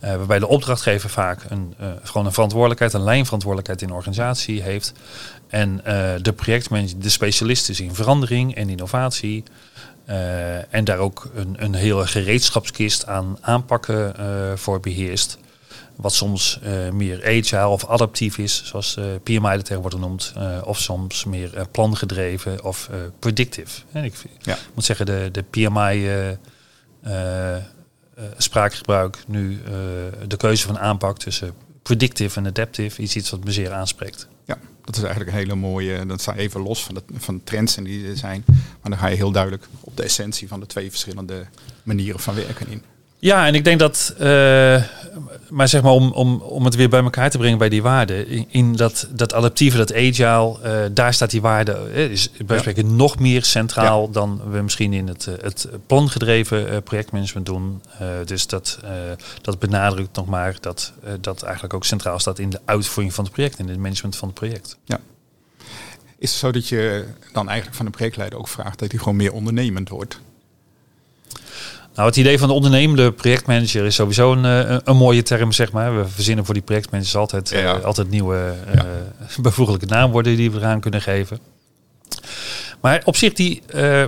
waarbij 0.00 0.38
de 0.38 0.48
opdrachtgever 0.48 1.10
vaak 1.10 1.44
een, 1.48 1.74
gewoon 2.02 2.26
een 2.26 2.32
verantwoordelijkheid, 2.32 2.92
een 2.92 3.02
lijnverantwoordelijkheid 3.02 3.82
in 3.82 3.88
de 3.88 3.94
organisatie 3.94 4.62
heeft. 4.62 4.92
En 5.48 5.80
de 6.22 6.32
projectmanager, 6.32 7.00
de 7.00 7.08
specialist 7.08 7.68
is 7.68 7.80
in 7.80 7.94
verandering 7.94 8.54
en 8.54 8.68
innovatie. 8.68 9.44
Uh, 10.08 10.74
en 10.74 10.84
daar 10.84 10.98
ook 10.98 11.30
een, 11.34 11.54
een 11.58 11.74
hele 11.74 12.06
gereedschapskist 12.06 13.06
aan 13.06 13.38
aanpakken 13.40 14.14
uh, 14.20 14.56
voor 14.56 14.80
beheerst. 14.80 15.38
Wat 15.96 16.12
soms 16.12 16.58
meer 16.92 17.24
agile 17.24 17.66
of 17.66 17.86
adaptief 17.86 18.38
is, 18.38 18.62
zoals 18.64 18.98
PMI 19.22 19.56
de 19.56 19.62
term 19.62 19.80
wordt 19.80 19.94
genoemd. 19.94 20.32
of 20.64 20.78
soms 20.78 21.24
meer 21.24 21.68
plangedreven 21.70 22.64
of 22.64 22.90
predictive. 23.18 23.80
En 23.92 24.04
ik 24.04 24.14
ja. 24.38 24.58
moet 24.74 24.84
zeggen, 24.84 25.06
de, 25.06 25.28
de 25.32 25.42
PMI 25.42 26.08
spraakgebruik 28.36 29.18
nu 29.26 29.60
de 30.26 30.36
keuze 30.36 30.66
van 30.66 30.78
aanpak 30.78 31.18
tussen 31.18 31.54
predictive 31.84 32.38
en 32.38 32.46
adaptive 32.46 33.02
is 33.02 33.16
iets 33.16 33.30
wat 33.30 33.44
me 33.44 33.52
zeer 33.52 33.72
aanspreekt. 33.72 34.28
Ja, 34.44 34.58
dat 34.84 34.96
is 34.96 35.02
eigenlijk 35.02 35.30
een 35.30 35.38
hele 35.38 35.54
mooie. 35.54 36.06
Dat 36.06 36.20
staat 36.20 36.36
even 36.36 36.60
los 36.60 36.84
van 36.84 36.94
de, 36.94 37.02
van 37.14 37.44
trends 37.44 37.76
en 37.76 37.84
die 37.84 38.08
er 38.08 38.16
zijn. 38.16 38.44
Maar 38.46 38.90
dan 38.90 38.98
ga 38.98 39.06
je 39.06 39.16
heel 39.16 39.32
duidelijk 39.32 39.66
op 39.80 39.96
de 39.96 40.02
essentie 40.02 40.48
van 40.48 40.60
de 40.60 40.66
twee 40.66 40.90
verschillende 40.90 41.46
manieren 41.82 42.20
van 42.20 42.34
werken 42.34 42.68
in. 42.68 42.82
Ja, 43.24 43.46
en 43.46 43.54
ik 43.54 43.64
denk 43.64 43.78
dat, 43.78 44.14
uh, 44.20 44.26
maar 45.48 45.68
zeg 45.68 45.82
maar 45.82 45.92
om, 45.92 46.12
om, 46.12 46.40
om 46.40 46.64
het 46.64 46.74
weer 46.74 46.88
bij 46.88 47.02
elkaar 47.02 47.30
te 47.30 47.38
brengen 47.38 47.58
bij 47.58 47.68
die 47.68 47.82
waarden, 47.82 48.28
in, 48.28 48.46
in 48.48 48.76
dat, 48.76 49.08
dat 49.10 49.34
adaptieve, 49.34 49.76
dat 49.76 49.94
agile, 49.94 50.58
uh, 50.64 50.80
daar 50.92 51.14
staat 51.14 51.30
die 51.30 51.40
waarde, 51.40 51.78
uh, 51.94 52.10
is 52.10 52.30
bij 52.46 52.58
spreken 52.58 52.88
ja. 52.88 52.94
nog 52.94 53.18
meer 53.18 53.44
centraal 53.44 54.06
ja. 54.06 54.12
dan 54.12 54.40
we 54.50 54.62
misschien 54.62 54.92
in 54.92 55.08
het, 55.08 55.28
het 55.40 55.68
plangedreven 55.86 56.82
projectmanagement 56.82 57.46
doen. 57.46 57.82
dus 58.24 58.46
dat, 58.46 58.78
dat 59.40 59.58
benadrukt 59.58 60.16
nog 60.16 60.26
maar 60.26 60.56
dat 60.60 60.92
dat 61.20 61.42
eigenlijk 61.42 61.74
ook 61.74 61.84
centraal 61.84 62.18
staat 62.18 62.38
in 62.38 62.50
de 62.50 62.60
uitvoering 62.64 63.14
van 63.14 63.24
het 63.24 63.32
project, 63.32 63.58
in 63.58 63.68
het 63.68 63.78
management 63.78 64.16
van 64.16 64.28
het 64.28 64.38
project. 64.38 64.78
Ja. 64.84 65.00
Is 66.18 66.30
het 66.30 66.38
zo 66.38 66.52
dat 66.52 66.68
je 66.68 67.04
dan 67.32 67.46
eigenlijk 67.46 67.76
van 67.76 67.86
de 67.86 67.92
projectleider 67.92 68.38
ook 68.38 68.48
vraagt 68.48 68.78
dat 68.78 68.90
hij 68.90 68.98
gewoon 68.98 69.16
meer 69.16 69.32
ondernemend 69.32 69.88
wordt? 69.88 70.20
Nou, 71.94 72.08
het 72.08 72.16
idee 72.16 72.38
van 72.38 72.48
de 72.48 72.54
ondernemende 72.54 73.12
projectmanager 73.12 73.84
is 73.84 73.94
sowieso 73.94 74.32
een, 74.32 74.44
een, 74.44 74.80
een, 74.84 74.96
mooie 74.96 75.22
term, 75.22 75.52
zeg 75.52 75.72
maar. 75.72 75.96
We 75.96 76.08
verzinnen 76.08 76.44
voor 76.44 76.54
die 76.54 76.62
projectmanagers 76.62 77.16
altijd, 77.16 77.48
ja, 77.48 77.58
ja. 77.58 77.78
Uh, 77.78 77.84
altijd 77.84 78.10
nieuwe 78.10 78.54
uh, 78.74 78.82
bijvoeglijke 79.42 79.86
naamwoorden 79.86 80.36
die 80.36 80.50
we 80.50 80.58
eraan 80.58 80.80
kunnen 80.80 81.02
geven. 81.02 81.38
Maar 82.80 83.02
op 83.04 83.16
zich, 83.16 83.32
die, 83.32 83.62
uh, 83.74 84.04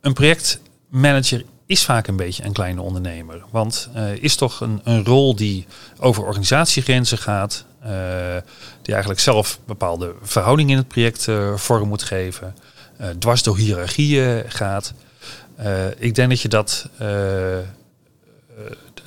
een 0.00 0.12
projectmanager 0.12 1.44
is 1.66 1.84
vaak 1.84 2.06
een 2.06 2.16
beetje 2.16 2.44
een 2.44 2.52
kleine 2.52 2.82
ondernemer. 2.82 3.42
Want 3.50 3.90
is 4.20 4.36
toch 4.36 4.60
een, 4.60 4.80
een 4.84 5.04
rol 5.04 5.36
die 5.36 5.66
over 5.98 6.24
organisatiegrenzen 6.24 7.18
gaat. 7.18 7.64
die 8.82 8.92
eigenlijk 8.92 9.20
zelf 9.20 9.58
bepaalde 9.66 10.14
verhoudingen 10.22 10.70
in 10.70 10.78
het 10.78 10.88
project 10.88 11.28
vorm 11.54 11.88
moet 11.88 12.02
geven. 12.02 12.56
dwars 13.18 13.42
door 13.42 13.56
hiërarchieën 13.56 14.44
gaat. 14.46 14.94
Uh, 15.60 15.86
ik 15.98 16.14
denk 16.14 16.28
dat 16.28 16.40
je 16.40 16.48
dat, 16.48 16.88
uh, 17.02 17.08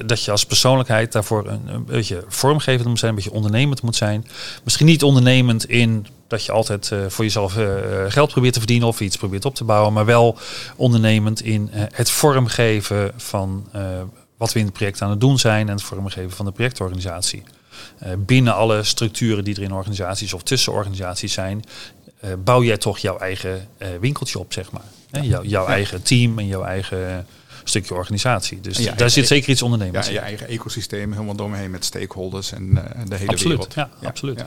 dat 0.05 0.23
je 0.23 0.31
als 0.31 0.45
persoonlijkheid 0.45 1.11
daarvoor 1.11 1.47
een, 1.47 1.67
een, 1.67 1.85
beetje 1.85 2.23
vormgevend 2.27 2.87
moet 2.87 2.99
zijn, 2.99 3.11
een 3.11 3.17
beetje 3.17 3.31
ondernemend 3.31 3.81
moet 3.81 3.95
zijn. 3.95 4.27
Misschien 4.63 4.85
niet 4.85 5.03
ondernemend 5.03 5.69
in 5.69 6.07
dat 6.27 6.45
je 6.45 6.51
altijd 6.51 6.91
voor 7.07 7.25
jezelf 7.25 7.57
geld 8.07 8.31
probeert 8.31 8.53
te 8.53 8.59
verdienen 8.59 8.87
of 8.87 8.99
iets 8.99 9.17
probeert 9.17 9.45
op 9.45 9.55
te 9.55 9.63
bouwen, 9.63 9.93
maar 9.93 10.05
wel 10.05 10.37
ondernemend 10.75 11.41
in 11.41 11.69
het 11.71 12.09
vormgeven 12.09 13.11
van 13.17 13.69
wat 14.37 14.53
we 14.53 14.59
in 14.59 14.65
het 14.65 14.73
project 14.73 15.01
aan 15.01 15.09
het 15.09 15.19
doen 15.19 15.39
zijn 15.39 15.67
en 15.67 15.73
het 15.73 15.83
vormgeven 15.83 16.31
van 16.31 16.45
de 16.45 16.51
projectorganisatie. 16.51 17.43
binnen 18.17 18.55
alle 18.55 18.83
structuren 18.83 19.43
die 19.43 19.55
er 19.55 19.61
in 19.61 19.73
organisaties 19.73 20.33
of 20.33 20.43
tussen 20.43 20.73
organisaties 20.73 21.33
zijn, 21.33 21.63
bouw 22.43 22.63
jij 22.63 22.77
toch 22.77 22.97
jouw 22.97 23.17
eigen 23.17 23.67
winkeltje 23.99 24.39
op, 24.39 24.53
zeg 24.53 24.71
maar. 24.71 24.85
Jouw, 25.11 25.43
jouw 25.43 25.65
eigen 25.65 26.01
team 26.01 26.39
en 26.39 26.47
jouw 26.47 26.63
eigen 26.63 27.27
stukje 27.63 27.93
organisatie. 27.93 28.59
Dus 28.59 28.77
daar 28.77 28.85
eigen, 28.85 29.11
zit 29.11 29.27
zeker 29.27 29.49
iets 29.49 29.61
ondernemers 29.61 30.07
ja, 30.07 30.13
je 30.13 30.19
eigen 30.19 30.47
ecosysteem 30.47 31.11
helemaal 31.11 31.35
doorheen 31.35 31.71
met 31.71 31.85
stakeholders 31.85 32.51
en 32.51 32.69
uh, 32.69 32.83
de 33.07 33.15
hele 33.15 33.29
absoluut, 33.29 33.57
wereld. 33.57 33.73
Ja, 33.73 33.89
absoluut. 34.01 34.45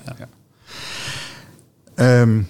Um, 1.95 2.49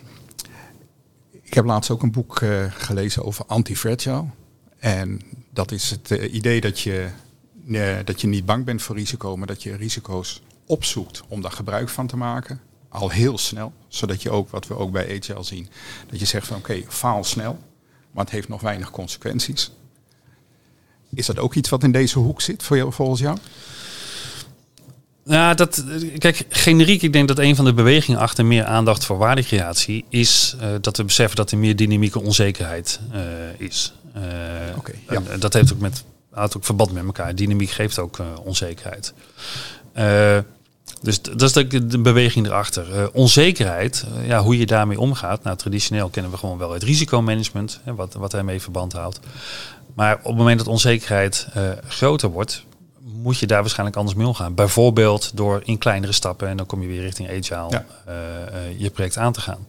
ik 1.42 1.54
heb 1.54 1.64
laatst 1.64 1.90
ook 1.90 2.02
een 2.02 2.12
boek 2.12 2.40
uh, 2.40 2.64
gelezen 2.72 3.24
over 3.24 3.44
anti-fragile. 3.46 4.24
En 4.78 5.20
dat 5.52 5.72
is 5.72 5.90
het 5.90 6.10
uh, 6.10 6.34
idee 6.34 6.60
dat 6.60 6.80
je, 6.80 7.08
dat 8.04 8.20
je 8.20 8.26
niet 8.26 8.44
bang 8.44 8.64
bent 8.64 8.82
voor 8.82 8.96
risico, 8.96 9.36
maar 9.36 9.46
dat 9.46 9.62
je 9.62 9.76
risico's 9.76 10.42
opzoekt 10.66 11.22
om 11.28 11.40
daar 11.42 11.52
gebruik 11.52 11.88
van 11.88 12.06
te 12.06 12.16
maken. 12.16 12.60
Al 12.88 13.10
heel 13.10 13.38
snel, 13.38 13.72
zodat 13.88 14.22
je 14.22 14.30
ook, 14.30 14.50
wat 14.50 14.66
we 14.66 14.76
ook 14.76 14.92
bij 14.92 15.22
HL 15.26 15.42
zien, 15.42 15.68
dat 16.10 16.20
je 16.20 16.26
zegt 16.26 16.46
van 16.46 16.56
oké, 16.56 16.70
okay, 16.70 16.84
faal 16.88 17.24
snel 17.24 17.58
maar 18.10 18.24
het 18.24 18.32
heeft 18.32 18.48
nog 18.48 18.60
weinig 18.60 18.90
consequenties. 18.90 19.70
Is 21.14 21.26
dat 21.26 21.38
ook 21.38 21.54
iets 21.54 21.68
wat 21.68 21.82
in 21.82 21.92
deze 21.92 22.18
hoek 22.18 22.40
zit 22.40 22.62
voor 22.62 22.76
jou, 22.76 22.92
volgens 22.92 23.20
jou? 23.20 23.38
Nou, 25.24 25.54
dat, 25.54 25.84
kijk, 26.18 26.46
generiek, 26.48 27.02
ik 27.02 27.12
denk 27.12 27.28
dat 27.28 27.38
een 27.38 27.56
van 27.56 27.64
de 27.64 27.74
bewegingen 27.74 28.20
achter 28.20 28.46
meer 28.46 28.64
aandacht 28.64 29.04
voor 29.04 29.18
waardecreatie 29.18 30.04
is 30.08 30.56
uh, 30.60 30.68
dat 30.80 30.96
we 30.96 31.04
beseffen 31.04 31.36
dat 31.36 31.50
er 31.50 31.58
meer 31.58 31.76
dynamieke 31.76 32.20
onzekerheid 32.20 33.00
uh, 33.12 33.20
is. 33.58 33.92
Uh, 34.16 34.22
okay, 34.76 34.94
ja. 35.08 35.36
Dat 35.36 35.52
heeft 35.52 35.72
ook 35.72 35.78
met 35.78 36.04
houdt 36.30 36.56
ook 36.56 36.64
verband 36.64 36.92
met 36.92 37.04
elkaar. 37.04 37.34
Dynamiek 37.34 37.70
geeft 37.70 37.98
ook 37.98 38.18
onzekerheid. 38.44 39.12
Dus 41.02 41.22
dat 41.22 41.42
is 41.42 41.52
de, 41.52 41.86
de 41.86 41.98
beweging 41.98 42.46
erachter. 42.46 42.98
Uh, 42.98 43.06
onzekerheid, 43.12 44.04
uh, 44.18 44.26
ja, 44.26 44.42
hoe 44.42 44.58
je 44.58 44.66
daarmee 44.66 45.00
omgaat. 45.00 45.42
Nou, 45.42 45.56
traditioneel 45.56 46.08
kennen 46.08 46.32
we 46.32 46.38
gewoon 46.38 46.58
wel 46.58 46.72
het 46.72 46.82
risicomanagement, 46.82 47.80
hè, 47.84 47.94
wat, 47.94 48.14
wat 48.14 48.30
daarmee 48.30 48.60
verband 48.60 48.92
houdt. 48.92 49.20
Maar 49.94 50.16
op 50.16 50.24
het 50.24 50.36
moment 50.36 50.58
dat 50.58 50.68
onzekerheid 50.68 51.48
uh, 51.56 51.70
groter 51.88 52.30
wordt, 52.30 52.64
moet 52.98 53.38
je 53.38 53.46
daar 53.46 53.60
waarschijnlijk 53.60 53.98
anders 53.98 54.16
mee 54.16 54.26
omgaan. 54.26 54.54
Bijvoorbeeld 54.54 55.30
door 55.34 55.62
in 55.64 55.78
kleinere 55.78 56.12
stappen, 56.12 56.48
en 56.48 56.56
dan 56.56 56.66
kom 56.66 56.82
je 56.82 56.88
weer 56.88 57.00
richting 57.00 57.28
agile, 57.28 57.68
ja. 57.70 57.84
je 58.76 58.90
project 58.90 59.16
aan 59.16 59.32
te 59.32 59.40
gaan. 59.40 59.66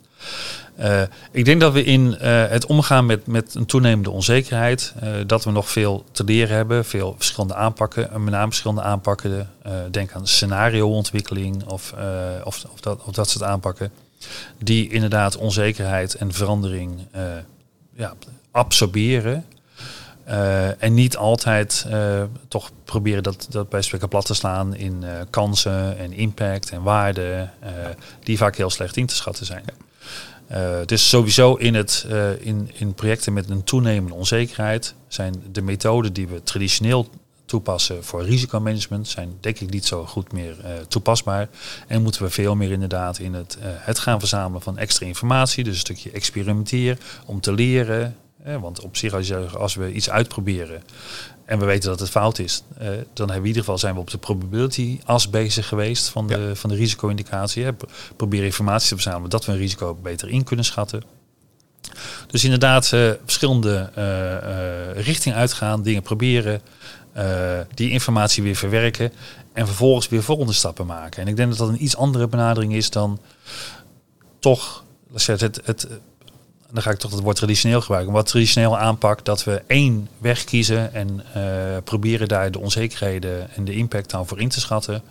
Uh, 0.81 1.01
ik 1.31 1.45
denk 1.45 1.61
dat 1.61 1.73
we 1.73 1.83
in 1.83 2.17
uh, 2.21 2.47
het 2.47 2.65
omgaan 2.65 3.05
met, 3.05 3.27
met 3.27 3.55
een 3.55 3.65
toenemende 3.65 4.09
onzekerheid, 4.09 4.93
uh, 5.03 5.09
dat 5.25 5.43
we 5.43 5.51
nog 5.51 5.69
veel 5.69 6.05
te 6.11 6.23
leren 6.23 6.55
hebben, 6.55 6.85
veel 6.85 7.15
verschillende 7.17 7.55
aanpakken, 7.55 8.23
met 8.23 8.33
name 8.33 8.47
verschillende 8.47 8.81
aanpakken. 8.81 9.49
denk 9.91 10.11
aan 10.11 10.27
scenarioontwikkeling 10.27 11.65
of, 11.65 11.93
of, 12.43 12.63
of, 12.73 12.79
dat, 12.79 13.03
of 13.03 13.13
dat 13.13 13.29
soort 13.29 13.43
aanpakken. 13.43 13.91
die 14.57 14.89
inderdaad 14.89 15.37
onzekerheid 15.37 16.15
en 16.15 16.33
verandering 16.33 17.07
ja, 17.93 18.13
absorberen. 18.51 19.45
en 20.79 20.93
niet 20.93 21.17
altijd 21.17 21.85
toch 22.47 22.71
proberen 22.85 23.23
dat, 23.23 23.47
dat 23.49 23.69
bij 23.69 23.81
spreken 23.81 24.07
plat 24.07 24.25
te 24.25 24.33
slaan 24.33 24.75
in 24.75 25.03
kansen 25.29 25.97
en 25.97 26.13
impact 26.13 26.69
en 26.69 26.81
waarden, 26.81 27.51
die 28.23 28.37
vaak 28.37 28.55
heel 28.55 28.69
slecht 28.69 28.97
in 28.97 29.05
te 29.05 29.15
schatten 29.15 29.45
zijn. 29.45 29.63
Het 30.59 30.91
is 30.91 31.09
sowieso 31.09 31.55
in, 31.55 31.73
het, 31.73 32.05
uh, 32.09 32.45
in, 32.45 32.69
in 32.73 32.93
projecten 32.93 33.33
met 33.33 33.49
een 33.49 33.63
toenemende 33.63 34.15
onzekerheid 34.15 34.95
zijn 35.07 35.43
de 35.51 35.61
methoden 35.61 36.13
die 36.13 36.27
we 36.27 36.43
traditioneel 36.43 37.09
toepassen 37.45 38.03
voor 38.03 38.23
risicomanagement 38.23 39.07
zijn 39.07 39.37
denk 39.39 39.59
ik 39.59 39.69
niet 39.69 39.85
zo 39.85 40.05
goed 40.05 40.31
meer 40.31 40.55
uh, 40.59 40.71
toepasbaar. 40.87 41.49
En 41.87 42.01
moeten 42.01 42.23
we 42.23 42.29
veel 42.29 42.55
meer 42.55 42.71
inderdaad 42.71 43.19
in 43.19 43.33
het, 43.33 43.57
het 43.61 43.99
gaan 43.99 44.19
verzamelen 44.19 44.61
van 44.61 44.77
extra 44.77 45.05
informatie, 45.05 45.63
dus 45.63 45.73
een 45.73 45.79
stukje 45.79 46.11
experimenteren 46.11 46.99
om 47.25 47.41
te 47.41 47.53
leren. 47.53 48.15
want 48.59 48.81
op 48.81 48.97
zich 48.97 49.13
als, 49.13 49.27
je, 49.27 49.37
als 49.37 49.75
we 49.75 49.93
iets 49.93 50.09
uitproberen 50.09 50.83
en 51.51 51.59
we 51.59 51.65
weten 51.65 51.89
dat 51.89 51.99
het 51.99 52.09
fout 52.09 52.39
is, 52.39 52.63
uh, 52.73 52.87
dan 52.87 52.93
hebben 53.15 53.27
we 53.27 53.33
in 53.33 53.45
ieder 53.45 53.61
geval 53.61 53.77
zijn 53.77 53.93
we 53.93 53.99
op 53.99 54.09
de 54.09 54.17
probability 54.17 54.99
as 55.05 55.29
bezig 55.29 55.67
geweest 55.67 56.09
van 56.09 56.27
de, 56.27 56.55
van 56.55 56.69
de 56.69 56.75
risico-indicatie. 56.75 57.63
Hè. 57.63 57.71
Probeer 58.15 58.43
informatie 58.43 58.89
te 58.89 58.93
verzamelen 58.95 59.29
dat 59.29 59.45
we 59.45 59.51
een 59.51 59.57
risico 59.57 59.95
beter 59.95 60.29
in 60.29 60.43
kunnen 60.43 60.65
schatten. 60.65 61.03
Dus 62.27 62.43
inderdaad, 62.43 62.91
uh, 62.91 63.11
verschillende 63.23 63.89
uh, 63.97 65.03
richtingen 65.03 65.37
uitgaan, 65.37 65.81
dingen 65.81 66.01
proberen, 66.01 66.61
die 67.73 67.89
informatie 67.89 68.43
weer 68.43 68.55
verwerken 68.55 69.11
en 69.53 69.65
vervolgens 69.65 70.09
weer 70.09 70.23
volgende 70.23 70.53
stappen 70.53 70.85
maken. 70.85 71.21
En 71.21 71.27
ik 71.27 71.35
denk 71.35 71.49
dat 71.49 71.57
dat 71.57 71.69
een 71.69 71.83
iets 71.83 71.95
andere 71.97 72.27
benadering 72.27 72.73
is 72.73 72.89
dan 72.89 73.19
toch 74.39 74.83
het, 75.13 75.41
het, 75.41 75.61
het 75.63 75.87
dan 76.71 76.81
ga 76.81 76.91
ik 76.91 76.97
toch 76.97 77.11
het 77.11 77.19
woord 77.19 77.35
traditioneel 77.35 77.81
gebruiken. 77.81 78.13
Wat 78.13 78.27
traditioneel 78.27 78.77
aanpak 78.77 79.25
dat 79.25 79.43
we 79.43 79.61
één 79.67 80.09
weg 80.17 80.43
kiezen 80.43 80.93
en 80.93 81.23
uh, 81.37 81.43
proberen 81.83 82.27
daar 82.27 82.51
de 82.51 82.59
onzekerheden 82.59 83.49
en 83.55 83.65
de 83.65 83.73
impact 83.73 84.09
dan 84.09 84.27
voor 84.27 84.39
in 84.39 84.49
te 84.49 84.59
schatten. 84.59 85.03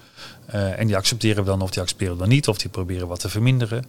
Uh, 0.55 0.79
en 0.79 0.87
die 0.87 0.97
accepteren 0.97 1.45
we 1.45 1.51
dan 1.51 1.63
of 1.63 1.71
die 1.71 1.83
accepteren 1.83 2.15
we 2.15 2.21
dan 2.21 2.29
niet, 2.29 2.49
of 2.49 2.59
die 2.59 2.71
proberen 2.71 3.09
wat 3.09 3.21
te 3.21 3.29
verminderen. 3.29 3.85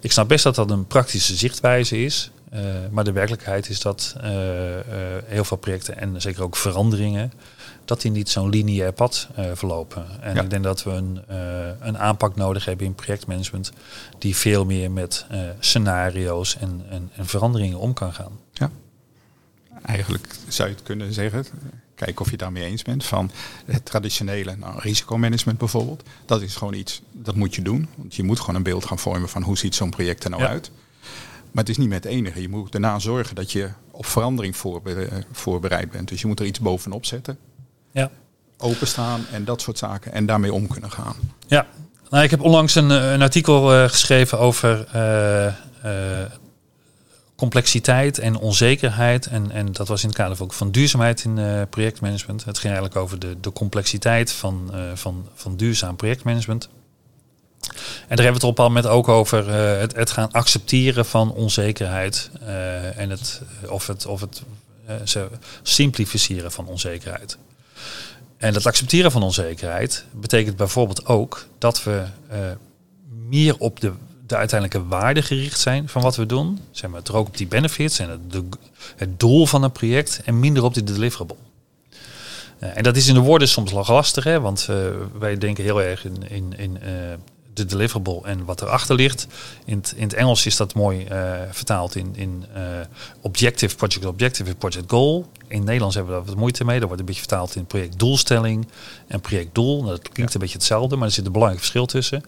Ik 0.00 0.12
snap 0.12 0.28
best 0.28 0.44
dat 0.44 0.54
dat 0.54 0.70
een 0.70 0.86
praktische 0.86 1.36
zichtwijze 1.36 2.04
is. 2.04 2.30
Uh, 2.54 2.60
maar 2.90 3.04
de 3.04 3.12
werkelijkheid 3.12 3.68
is 3.68 3.80
dat 3.80 4.16
heel 5.26 5.44
veel 5.44 5.56
projecten 5.56 5.98
en 5.98 6.20
zeker 6.20 6.42
ook 6.42 6.56
veranderingen 6.56 7.32
dat 7.86 8.00
die 8.00 8.10
niet 8.10 8.28
zo'n 8.28 8.48
lineair 8.48 8.92
pad 8.92 9.28
uh, 9.38 9.50
verlopen. 9.54 10.22
En 10.22 10.36
ik 10.36 10.50
denk 10.50 10.64
dat 10.64 10.82
we 10.82 10.90
een, 10.90 11.20
uh, 11.30 11.68
een 11.80 11.98
aanpak 11.98 12.36
nodig 12.36 12.64
hebben 12.64 12.86
in 12.86 12.94
projectmanagement 12.94 13.72
die 14.18 14.36
veel 14.36 14.64
meer 14.64 14.90
met 14.90 15.26
uh, 15.32 15.40
scenario's 15.58 16.56
en, 16.56 16.82
en, 16.90 17.10
en, 17.14 17.26
veranderingen 17.26 17.78
om 17.78 17.92
kan 17.92 18.12
gaan. 18.12 18.38
Ja, 18.52 18.70
eigenlijk 19.82 20.36
zou 20.48 20.68
je 20.68 20.74
het 20.74 20.84
kunnen 20.84 21.12
zeggen, 21.12 21.46
kijken 21.94 22.20
of 22.20 22.30
je 22.30 22.36
daarmee 22.36 22.64
eens 22.64 22.82
bent, 22.82 23.04
van 23.04 23.30
het 23.64 23.84
traditionele 23.84 24.56
nou, 24.56 24.78
risicomanagement 24.78 25.58
bijvoorbeeld. 25.58 26.02
Dat 26.26 26.42
is 26.42 26.56
gewoon 26.56 26.74
iets, 26.74 27.02
dat 27.12 27.34
moet 27.34 27.54
je 27.54 27.62
doen. 27.62 27.88
Want 27.96 28.14
je 28.14 28.22
moet 28.22 28.40
gewoon 28.40 28.54
een 28.54 28.62
beeld 28.62 28.84
gaan 28.84 28.98
vormen 28.98 29.28
van 29.28 29.42
hoe 29.42 29.58
ziet 29.58 29.74
zo'n 29.74 29.90
project 29.90 30.24
er 30.24 30.30
nou 30.30 30.42
ja. 30.42 30.48
uit. 30.48 30.70
Maar 31.50 31.64
het 31.64 31.68
is 31.68 31.78
niet 31.78 31.88
met 31.88 32.04
het 32.04 32.12
enige. 32.12 32.40
Je 32.40 32.48
moet 32.48 32.72
daarna 32.72 32.98
zorgen 32.98 33.34
dat 33.34 33.52
je 33.52 33.70
op 33.90 34.06
verandering 34.06 34.56
voorbereid 35.32 35.90
bent. 35.90 36.08
Dus 36.08 36.20
je 36.20 36.26
moet 36.26 36.40
er 36.40 36.46
iets 36.46 36.60
bovenop 36.60 37.04
zetten 37.04 37.38
ja. 38.00 38.10
openstaan 38.58 39.26
en 39.32 39.44
dat 39.44 39.60
soort 39.60 39.78
zaken. 39.78 40.12
En 40.12 40.26
daarmee 40.26 40.52
om 40.52 40.68
kunnen 40.68 40.90
gaan. 40.90 41.16
Ja, 41.46 41.66
nou, 42.10 42.24
ik 42.24 42.30
heb 42.30 42.40
onlangs 42.40 42.74
een, 42.74 42.90
eh, 42.90 43.12
een 43.12 43.22
artikel 43.22 43.74
uh, 43.74 43.88
geschreven 43.88 44.38
over 44.38 44.86
uh, 44.96 45.52
complexiteit 47.36 48.18
en 48.18 48.38
onzekerheid. 48.38 49.26
En, 49.26 49.50
en 49.50 49.72
dat 49.72 49.88
was 49.88 50.02
in 50.02 50.08
het 50.08 50.18
kader 50.18 50.42
ook 50.42 50.52
van 50.52 50.70
duurzaamheid 50.70 51.24
in 51.24 51.66
projectmanagement. 51.70 52.44
Het 52.44 52.58
ging 52.58 52.74
eigenlijk 52.74 52.96
over 52.96 53.18
de, 53.18 53.40
de 53.40 53.52
complexiteit 53.52 54.32
van, 54.32 54.72
van, 54.94 55.28
van 55.34 55.56
duurzaam 55.56 55.96
projectmanagement. 55.96 56.68
En 58.08 58.16
daar 58.16 58.24
hebben 58.24 58.40
we 58.40 58.46
het 58.46 58.58
op 58.58 58.60
al 58.60 58.70
met 58.70 58.86
ook 58.86 59.08
over 59.08 59.50
het, 59.78 59.96
het 59.96 60.10
gaan 60.10 60.32
accepteren 60.32 61.06
van 61.06 61.32
onzekerheid. 61.32 62.30
en 62.96 63.10
het, 63.10 63.42
of 63.68 63.86
het, 63.86 64.06
of 64.06 64.20
het 64.20 64.42
simplificeren 65.62 66.52
van 66.52 66.66
onzekerheid. 66.66 67.38
En 68.36 68.52
dat 68.52 68.66
accepteren 68.66 69.10
van 69.10 69.22
onzekerheid 69.22 70.04
betekent 70.12 70.56
bijvoorbeeld 70.56 71.06
ook 71.06 71.46
dat 71.58 71.82
we 71.82 72.04
uh, 72.32 72.38
meer 73.28 73.58
op 73.58 73.80
de, 73.80 73.92
de 74.26 74.36
uiteindelijke 74.36 74.88
waarde 74.88 75.22
gericht 75.22 75.60
zijn 75.60 75.88
van 75.88 76.02
wat 76.02 76.16
we 76.16 76.26
doen. 76.26 76.60
Zeg 76.70 76.90
maar, 76.90 77.00
er 77.04 77.16
ook 77.16 77.26
op 77.26 77.36
die 77.36 77.46
benefits 77.46 77.98
en 77.98 78.10
het, 78.10 78.32
de, 78.32 78.44
het 78.96 79.20
doel 79.20 79.46
van 79.46 79.62
een 79.62 79.72
project 79.72 80.20
en 80.24 80.40
minder 80.40 80.62
op 80.62 80.74
die 80.74 80.82
deliverable. 80.84 81.36
Uh, 82.60 82.76
en 82.76 82.82
dat 82.82 82.96
is 82.96 83.08
in 83.08 83.14
de 83.14 83.20
woorden 83.20 83.48
soms 83.48 83.72
lastig, 83.72 84.24
hè, 84.24 84.40
want 84.40 84.66
uh, 84.70 84.76
wij 85.18 85.38
denken 85.38 85.64
heel 85.64 85.82
erg 85.82 86.04
in, 86.04 86.28
in, 86.28 86.54
in 86.56 86.78
de 87.56 87.64
deliverable 87.64 88.20
en 88.22 88.44
wat 88.44 88.62
erachter 88.62 88.94
ligt. 88.94 89.26
In 89.64 89.76
het, 89.76 89.92
in 89.96 90.02
het 90.02 90.14
Engels 90.14 90.46
is 90.46 90.56
dat 90.56 90.74
mooi 90.74 91.06
uh, 91.10 91.32
vertaald 91.50 91.96
in, 91.96 92.12
in 92.14 92.44
uh, 92.56 92.62
objective, 93.20 93.76
project 93.76 94.06
objective, 94.06 94.54
project 94.54 94.84
goal. 94.90 95.26
In 95.48 95.56
het 95.56 95.64
Nederlands 95.64 95.94
hebben 95.94 96.14
we 96.14 96.18
daar 96.18 96.28
wat 96.28 96.38
moeite 96.38 96.64
mee. 96.64 96.78
Dat 96.78 96.86
wordt 96.86 97.00
een 97.00 97.06
beetje 97.06 97.20
vertaald 97.20 97.56
in 97.56 97.66
projectdoelstelling 97.66 98.68
en 99.06 99.20
projectdoel. 99.20 99.82
Nou, 99.82 99.90
dat 99.90 100.08
klinkt 100.08 100.34
een 100.34 100.40
beetje 100.40 100.56
hetzelfde, 100.56 100.96
maar 100.96 101.06
er 101.06 101.14
zit 101.14 101.26
een 101.26 101.32
belangrijk 101.32 101.62
verschil 101.62 101.86
tussen. 101.86 102.22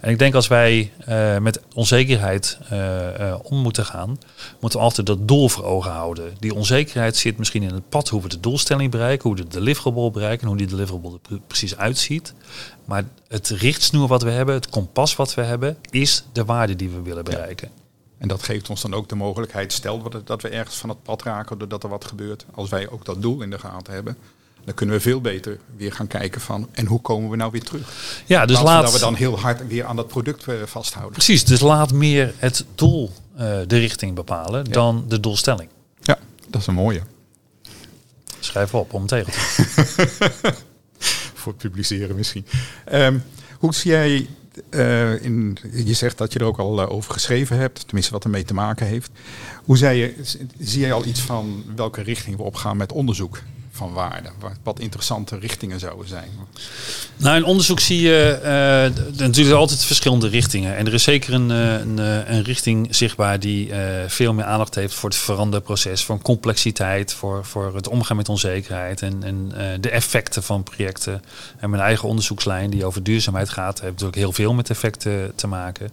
En 0.00 0.10
ik 0.10 0.18
denk 0.18 0.34
als 0.34 0.46
wij 0.46 0.92
uh, 1.08 1.38
met 1.38 1.60
onzekerheid 1.74 2.58
om 3.42 3.58
moeten 3.58 3.84
gaan, 3.84 4.18
moeten 4.60 4.78
we 4.78 4.84
altijd 4.84 5.06
dat 5.06 5.28
doel 5.28 5.48
voor 5.48 5.64
ogen 5.64 5.90
houden. 5.90 6.32
Die 6.38 6.54
onzekerheid 6.54 7.16
zit 7.16 7.38
misschien 7.38 7.62
in 7.62 7.74
het 7.74 7.88
pad 7.88 8.08
hoe 8.08 8.22
we 8.22 8.28
de 8.28 8.40
doelstelling 8.40 8.90
bereiken, 8.90 9.28
hoe 9.28 9.38
we 9.38 9.42
de 9.42 9.58
deliverable 9.58 10.10
bereiken 10.10 10.42
en 10.42 10.48
hoe 10.48 10.56
die 10.56 10.66
deliverable 10.66 11.18
er 11.30 11.40
precies 11.46 11.76
uitziet. 11.76 12.34
Maar 12.84 13.04
het 13.28 13.48
richtsnoer 13.48 14.08
wat 14.08 14.22
we 14.22 14.30
hebben, 14.30 14.54
het 14.54 14.68
kompas 14.68 15.16
wat 15.16 15.34
we 15.34 15.42
hebben, 15.42 15.76
is 15.90 16.24
de 16.32 16.44
waarde 16.44 16.76
die 16.76 16.88
we 16.88 17.02
willen 17.02 17.24
bereiken. 17.24 17.70
En 18.18 18.28
dat 18.28 18.42
geeft 18.42 18.70
ons 18.70 18.82
dan 18.82 18.94
ook 18.94 19.08
de 19.08 19.14
mogelijkheid, 19.14 19.72
stel 19.72 20.10
dat 20.24 20.42
we 20.42 20.48
ergens 20.48 20.76
van 20.76 20.88
het 20.88 21.02
pad 21.02 21.22
raken 21.22 21.58
doordat 21.58 21.82
er 21.82 21.88
wat 21.88 22.04
gebeurt, 22.04 22.44
als 22.54 22.68
wij 22.68 22.88
ook 22.88 23.04
dat 23.04 23.22
doel 23.22 23.42
in 23.42 23.50
de 23.50 23.58
gaten 23.58 23.92
hebben, 23.92 24.16
dan 24.64 24.74
kunnen 24.74 24.94
we 24.94 25.00
veel 25.00 25.20
beter 25.20 25.58
weer 25.76 25.92
gaan 25.92 26.06
kijken 26.06 26.40
van 26.40 26.68
en 26.72 26.86
hoe 26.86 27.00
komen 27.00 27.30
we 27.30 27.36
nou 27.36 27.50
weer 27.50 27.62
terug. 27.62 27.92
Ja, 28.26 28.46
dus 28.46 28.60
laat 28.60 28.82
dat 28.82 28.92
we 28.92 28.98
dan 28.98 29.14
heel 29.14 29.38
hard 29.38 29.66
weer 29.66 29.84
aan 29.84 29.96
dat 29.96 30.08
product 30.08 30.48
eh, 30.48 30.54
vasthouden. 30.64 31.12
Precies, 31.12 31.44
dus 31.44 31.60
laat 31.60 31.92
meer 31.92 32.34
het 32.36 32.64
doel 32.74 33.10
uh, 33.34 33.40
de 33.66 33.78
richting 33.78 34.14
bepalen 34.14 34.64
ja. 34.64 34.72
dan 34.72 35.04
de 35.08 35.20
doelstelling. 35.20 35.68
Ja, 36.00 36.18
dat 36.48 36.60
is 36.60 36.66
een 36.66 36.74
mooie. 36.74 37.02
Schrijf 38.40 38.74
op 38.74 38.92
om 38.92 39.06
tegen 39.06 39.32
voor 41.42 41.54
publiceren 41.54 42.16
misschien. 42.16 42.46
Um, 42.92 43.22
hoe 43.58 43.74
zie 43.74 43.90
jij, 43.90 44.26
uh, 44.70 45.24
in, 45.24 45.58
je 45.84 45.92
zegt 45.92 46.18
dat 46.18 46.32
je 46.32 46.38
er 46.38 46.44
ook 46.44 46.58
al 46.58 46.82
uh, 46.82 46.90
over 46.90 47.12
geschreven 47.12 47.56
hebt, 47.56 47.86
tenminste 47.86 48.12
wat 48.12 48.24
ermee 48.24 48.44
te 48.44 48.54
maken 48.54 48.86
heeft. 48.86 49.10
Hoe 49.64 49.76
zei 49.76 49.98
je, 49.98 50.14
zie 50.58 50.80
jij 50.80 50.92
al 50.92 51.06
iets 51.06 51.20
van 51.20 51.64
welke 51.76 52.02
richting 52.02 52.36
we 52.36 52.42
opgaan 52.42 52.76
met 52.76 52.92
onderzoek? 52.92 53.42
Van 53.72 53.92
waarde? 53.92 54.28
Wat 54.62 54.80
interessante 54.80 55.38
richtingen 55.38 55.80
zouden 55.80 56.08
zijn? 56.08 56.30
Nou, 57.16 57.36
in 57.36 57.44
onderzoek 57.44 57.80
zie 57.80 58.00
je 58.00 58.38
uh, 58.38 59.18
natuurlijk 59.18 59.56
altijd 59.56 59.84
verschillende 59.84 60.28
richtingen. 60.28 60.76
En 60.76 60.86
er 60.86 60.94
is 60.94 61.02
zeker 61.02 61.34
een, 61.34 61.50
eh, 61.50 61.72
een, 61.72 61.98
eh, 61.98 62.34
een 62.34 62.42
richting 62.42 62.94
zichtbaar 62.94 63.40
die 63.40 63.70
veel 64.06 64.32
meer 64.32 64.44
aandacht 64.44 64.74
heeft 64.74 64.94
voor 64.94 65.08
het 65.08 65.18
veranderproces, 65.18 66.04
voor 66.04 66.22
complexiteit, 66.22 67.12
voor, 67.12 67.44
voor 67.44 67.74
het 67.74 67.88
omgaan 67.88 68.16
met 68.16 68.28
onzekerheid 68.28 69.02
en, 69.02 69.22
en 69.22 69.52
de 69.80 69.90
effecten 69.90 70.42
van 70.42 70.62
projecten. 70.62 71.22
En 71.58 71.70
mijn 71.70 71.82
eigen 71.82 72.08
onderzoekslijn 72.08 72.70
die 72.70 72.84
over 72.84 73.02
duurzaamheid 73.02 73.48
gaat, 73.48 73.80
heeft 73.80 73.92
natuurlijk 73.92 74.18
heel 74.18 74.32
veel 74.32 74.54
met 74.54 74.70
effecten 74.70 75.32
te 75.34 75.46
maken. 75.46 75.90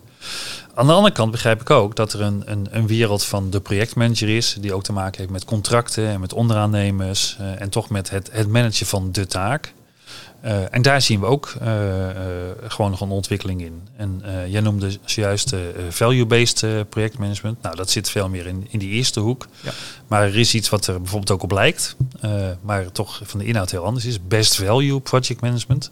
Aan 0.74 0.88
de 0.88 0.94
andere 0.94 1.14
kant 1.14 1.32
begrijp 1.32 1.62
ik 1.62 1.70
ook 1.70 1.96
dat 1.96 2.14
er 2.14 2.22
een, 2.22 2.44
een, 2.46 2.68
een 2.72 2.88
wereld 2.88 3.26
van 3.26 3.50
de 3.50 3.60
projectmanager 3.60 4.30
is, 4.30 4.58
die 4.60 4.74
ook 4.74 4.84
te 4.84 4.92
maken 4.92 5.20
heeft 5.20 5.32
met 5.32 5.46
contracten 5.46 6.08
en 6.08 6.20
met 6.20 6.34
onderaannemers 6.34 7.38
uh, 7.42 7.62
en 7.62 7.70
toch 7.70 7.90
met 7.90 8.10
het, 8.10 8.30
het 8.32 8.48
managen 8.48 8.86
van 8.86 9.12
de 9.12 9.28
taak. 9.28 9.74
Uh, 10.46 10.74
en 10.74 10.82
daar 10.82 11.02
zien 11.02 11.20
we 11.20 11.26
ook 11.26 11.54
uh, 11.62 11.68
gewoon 12.68 12.92
nog 12.92 13.02
een 13.02 13.10
ontwikkeling 13.10 13.62
in. 13.62 13.88
En 13.96 14.24
jij 14.48 14.62
noemde 14.62 14.98
zojuist 15.06 15.56
value-based 15.90 16.90
projectmanagement. 16.90 17.62
Nou, 17.62 17.76
dat 17.76 17.90
zit 17.90 18.10
veel 18.10 18.30
meer 18.30 18.46
in, 18.46 18.68
in 18.70 18.80
die 18.80 18.90
eerste 18.90 19.20
hoek. 19.20 19.48
Ja. 19.62 19.72
Maar 20.08 20.24
er 20.24 20.38
is 20.38 20.54
iets 20.54 20.70
wat 20.70 20.88
er 20.88 20.98
bijvoorbeeld 21.02 21.32
ook 21.32 21.44
op 21.44 21.52
lijkt, 21.52 21.96
maar 22.62 22.92
toch 22.92 23.22
van 23.24 23.40
de 23.40 23.46
inhoud 23.46 23.72
heel 23.72 23.86
anders 23.86 24.06
is. 24.06 24.28
Best 24.28 24.56
value 24.56 25.00
project 25.00 25.42
management. 25.42 25.90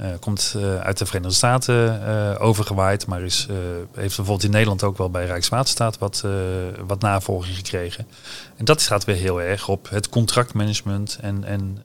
Uh, 0.00 0.06
komt 0.20 0.54
uh, 0.56 0.80
uit 0.80 0.98
de 0.98 1.06
Verenigde 1.06 1.34
Staten 1.34 2.02
uh, 2.08 2.34
overgewaaid, 2.38 3.06
maar 3.06 3.22
is, 3.22 3.46
heeft 3.94 4.16
bijvoorbeeld 4.16 4.44
in 4.44 4.50
Nederland 4.50 4.82
ook 4.82 4.98
wel 4.98 5.10
bij 5.10 5.26
Rijkswaterstaat 5.26 5.98
wat, 5.98 6.24
wat 6.86 7.00
navolging 7.00 7.56
gekregen. 7.56 8.06
En 8.56 8.64
dat 8.64 8.82
gaat 8.82 9.04
weer 9.04 9.16
heel 9.16 9.42
erg 9.42 9.68
op 9.68 9.88
het 9.90 10.08
contractmanagement 10.08 11.18
en, 11.20 11.44
en 11.44 11.84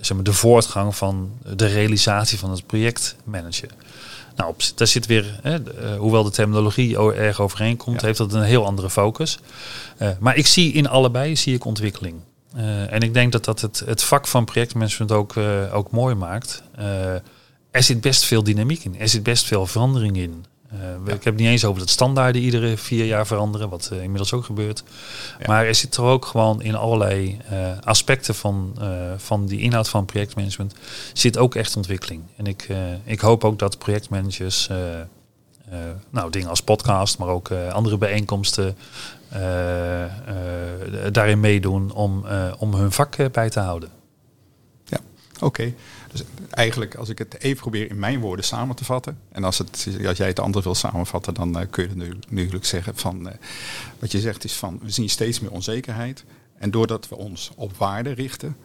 zeg 0.00 0.16
maar 0.16 0.24
de 0.24 0.32
voortgang 0.32 0.96
van 0.96 1.30
de 1.56 1.66
realisatie 1.66 2.38
van 2.38 2.50
het 2.50 2.66
project 2.66 3.16
managen. 3.24 3.68
Nou, 4.36 4.50
op, 4.50 4.60
daar 4.74 4.86
zit 4.86 5.06
weer, 5.06 5.38
hè, 5.42 5.58
hoewel 5.96 6.24
de 6.24 6.30
terminologie 6.30 7.12
erg 7.12 7.40
overeenkomt, 7.40 8.00
ja. 8.00 8.06
heeft 8.06 8.18
dat 8.18 8.32
een 8.32 8.42
heel 8.42 8.66
andere 8.66 8.90
focus. 8.90 9.38
Maar 10.18 10.36
ik 10.36 10.46
zie 10.46 10.72
in 10.72 10.88
allebei 10.88 11.36
zie 11.36 11.54
ik 11.54 11.64
ontwikkeling. 11.64 12.14
Uh, 12.56 12.92
en 12.92 13.00
ik 13.00 13.14
denk 13.14 13.32
dat 13.32 13.44
dat 13.44 13.60
het, 13.60 13.82
het 13.86 14.02
vak 14.02 14.26
van 14.26 14.44
projectmanagement 14.44 15.12
ook, 15.12 15.34
ook 15.72 15.90
mooi 15.90 16.14
maakt. 16.14 16.62
er 17.70 17.82
zit 17.82 18.00
best 18.00 18.24
veel 18.24 18.42
dynamiek 18.42 18.84
in. 18.84 19.00
Er 19.00 19.08
zit 19.08 19.22
best 19.22 19.44
veel 19.44 19.66
verandering 19.66 20.16
in. 20.16 20.44
Ja. 20.70 21.12
Ik 21.12 21.24
heb 21.24 21.24
het 21.24 21.36
niet 21.36 21.48
eens 21.48 21.64
over 21.64 21.80
dat 21.80 21.90
standaarden 21.90 22.42
iedere 22.42 22.76
vier 22.76 23.04
jaar 23.04 23.26
veranderen, 23.26 23.68
wat 23.68 23.90
inmiddels 23.92 24.32
ook 24.32 24.44
gebeurt. 24.44 24.82
Ja. 25.38 25.46
Maar 25.46 25.66
er 25.66 25.74
zit 25.74 25.96
er 25.96 26.02
ook 26.02 26.26
gewoon 26.26 26.62
in 26.62 26.74
allerlei 26.74 27.38
aspecten 27.84 28.34
van, 28.34 28.76
van 29.16 29.46
die 29.46 29.60
inhoud 29.60 29.88
van 29.88 30.04
projectmanagement 30.04 30.74
zit 31.12 31.38
ook 31.38 31.54
echt 31.54 31.76
ontwikkeling. 31.76 32.22
En 32.36 32.46
ik, 32.46 32.68
ik 33.04 33.20
hoop 33.20 33.44
ook 33.44 33.58
dat 33.58 33.78
projectmanagers 33.78 34.68
nou, 36.10 36.30
dingen 36.30 36.48
als 36.48 36.62
podcast, 36.62 37.18
maar 37.18 37.28
ook 37.28 37.50
andere 37.50 37.98
bijeenkomsten 37.98 38.76
daarin 41.12 41.40
meedoen 41.40 41.92
om, 41.92 42.24
om 42.58 42.74
hun 42.74 42.92
vak 42.92 43.32
bij 43.32 43.50
te 43.50 43.60
houden. 43.60 43.90
Ja, 44.84 44.98
oké. 45.40 45.74
Dus 46.12 46.22
eigenlijk, 46.50 46.94
als 46.94 47.08
ik 47.08 47.18
het 47.18 47.40
even 47.40 47.60
probeer 47.60 47.90
in 47.90 47.98
mijn 47.98 48.20
woorden 48.20 48.44
samen 48.44 48.76
te 48.76 48.84
vatten. 48.84 49.18
En 49.30 49.44
als, 49.44 49.58
het, 49.58 49.88
als 50.06 50.16
jij 50.16 50.26
het 50.26 50.40
anders 50.40 50.64
wil 50.64 50.74
samenvatten, 50.74 51.34
dan 51.34 51.58
uh, 51.60 51.66
kun 51.70 51.88
je 51.88 51.94
nu, 51.94 52.18
natuurlijk 52.28 52.64
zeggen 52.64 52.96
van... 52.96 53.30
Wat 53.98 54.12
je 54.12 54.20
zegt 54.20 54.44
is 54.44 54.52
van, 54.52 54.78
we 54.82 54.90
zien 54.90 55.08
steeds 55.08 55.40
meer 55.40 55.50
onzekerheid. 55.50 56.24
En 56.58 56.70
doordat 56.70 57.08
we 57.08 57.16
ons 57.16 57.52
op 57.56 57.76
waarde 57.76 58.10
richten, 58.10 58.56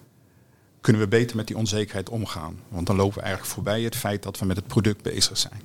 kunnen 0.81 1.01
we 1.01 1.07
beter 1.07 1.35
met 1.35 1.47
die 1.47 1.57
onzekerheid 1.57 2.09
omgaan. 2.09 2.59
Want 2.69 2.87
dan 2.87 2.95
lopen 2.95 3.15
we 3.15 3.21
eigenlijk 3.21 3.53
voorbij 3.53 3.81
het 3.81 3.95
feit 3.95 4.23
dat 4.23 4.39
we 4.39 4.45
met 4.45 4.55
het 4.55 4.67
product 4.67 5.01
bezig 5.01 5.37
zijn. 5.37 5.61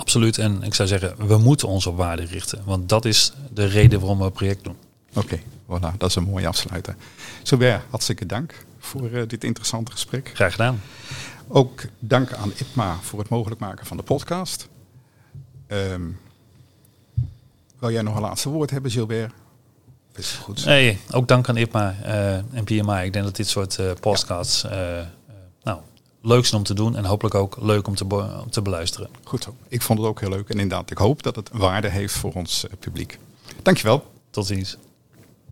Absoluut. 0.00 0.38
En 0.38 0.62
ik 0.62 0.74
zou 0.74 0.88
zeggen, 0.88 1.26
we 1.26 1.38
moeten 1.38 1.68
ons 1.68 1.86
op 1.86 1.96
waarde 1.96 2.24
richten. 2.24 2.62
Want 2.64 2.88
dat 2.88 3.04
is 3.04 3.32
de 3.52 3.64
reden 3.64 4.00
waarom 4.00 4.18
we 4.18 4.24
het 4.24 4.32
project 4.32 4.64
doen. 4.64 4.76
Oké, 5.14 5.18
okay, 5.18 5.42
voilà, 5.92 5.96
dat 5.96 6.08
is 6.08 6.14
een 6.14 6.24
mooie 6.24 6.46
afsluiter. 6.46 6.96
Zover, 7.42 7.82
hartstikke 7.90 8.26
dank 8.26 8.64
voor 8.78 9.10
uh, 9.10 9.22
dit 9.26 9.44
interessante 9.44 9.90
gesprek. 9.92 10.30
Graag 10.34 10.52
gedaan. 10.52 10.82
Ook 11.48 11.84
dank 11.98 12.32
aan 12.32 12.52
IPMA 12.56 12.96
voor 13.00 13.18
het 13.18 13.28
mogelijk 13.28 13.60
maken 13.60 13.86
van 13.86 13.96
de 13.96 14.02
podcast. 14.02 14.68
Um, 15.68 16.18
wil 17.78 17.90
jij 17.90 18.02
nog 18.02 18.14
een 18.14 18.22
laatste 18.22 18.48
woord 18.48 18.70
hebben, 18.70 18.90
Gilbert? 18.90 19.32
Is 20.14 20.30
goed. 20.42 20.64
Nee, 20.64 20.98
ook 21.10 21.28
dank 21.28 21.48
aan 21.48 21.56
IPMA 21.56 21.96
uh, 22.04 22.34
en 22.34 22.64
PMI. 22.64 23.04
Ik 23.04 23.12
denk 23.12 23.24
dat 23.24 23.36
dit 23.36 23.48
soort 23.48 23.78
uh, 23.78 23.90
podcasts 24.00 24.62
ja. 24.62 25.10
Leuk 26.20 26.46
zijn 26.46 26.60
om 26.60 26.66
te 26.66 26.74
doen 26.74 26.96
en 26.96 27.04
hopelijk 27.04 27.34
ook 27.34 27.56
leuk 27.60 27.86
om 27.86 27.94
te, 27.94 28.04
om 28.44 28.50
te 28.50 28.62
beluisteren. 28.62 29.08
Goed 29.24 29.42
zo. 29.42 29.54
Ik 29.68 29.82
vond 29.82 29.98
het 29.98 30.08
ook 30.08 30.20
heel 30.20 30.28
leuk 30.28 30.48
en 30.48 30.58
inderdaad, 30.58 30.90
ik 30.90 30.98
hoop 30.98 31.22
dat 31.22 31.36
het 31.36 31.50
waarde 31.52 31.88
heeft 31.88 32.14
voor 32.14 32.32
ons 32.32 32.66
publiek. 32.78 33.18
Dankjewel. 33.62 34.04
Tot 34.30 34.46
ziens. 34.46 34.76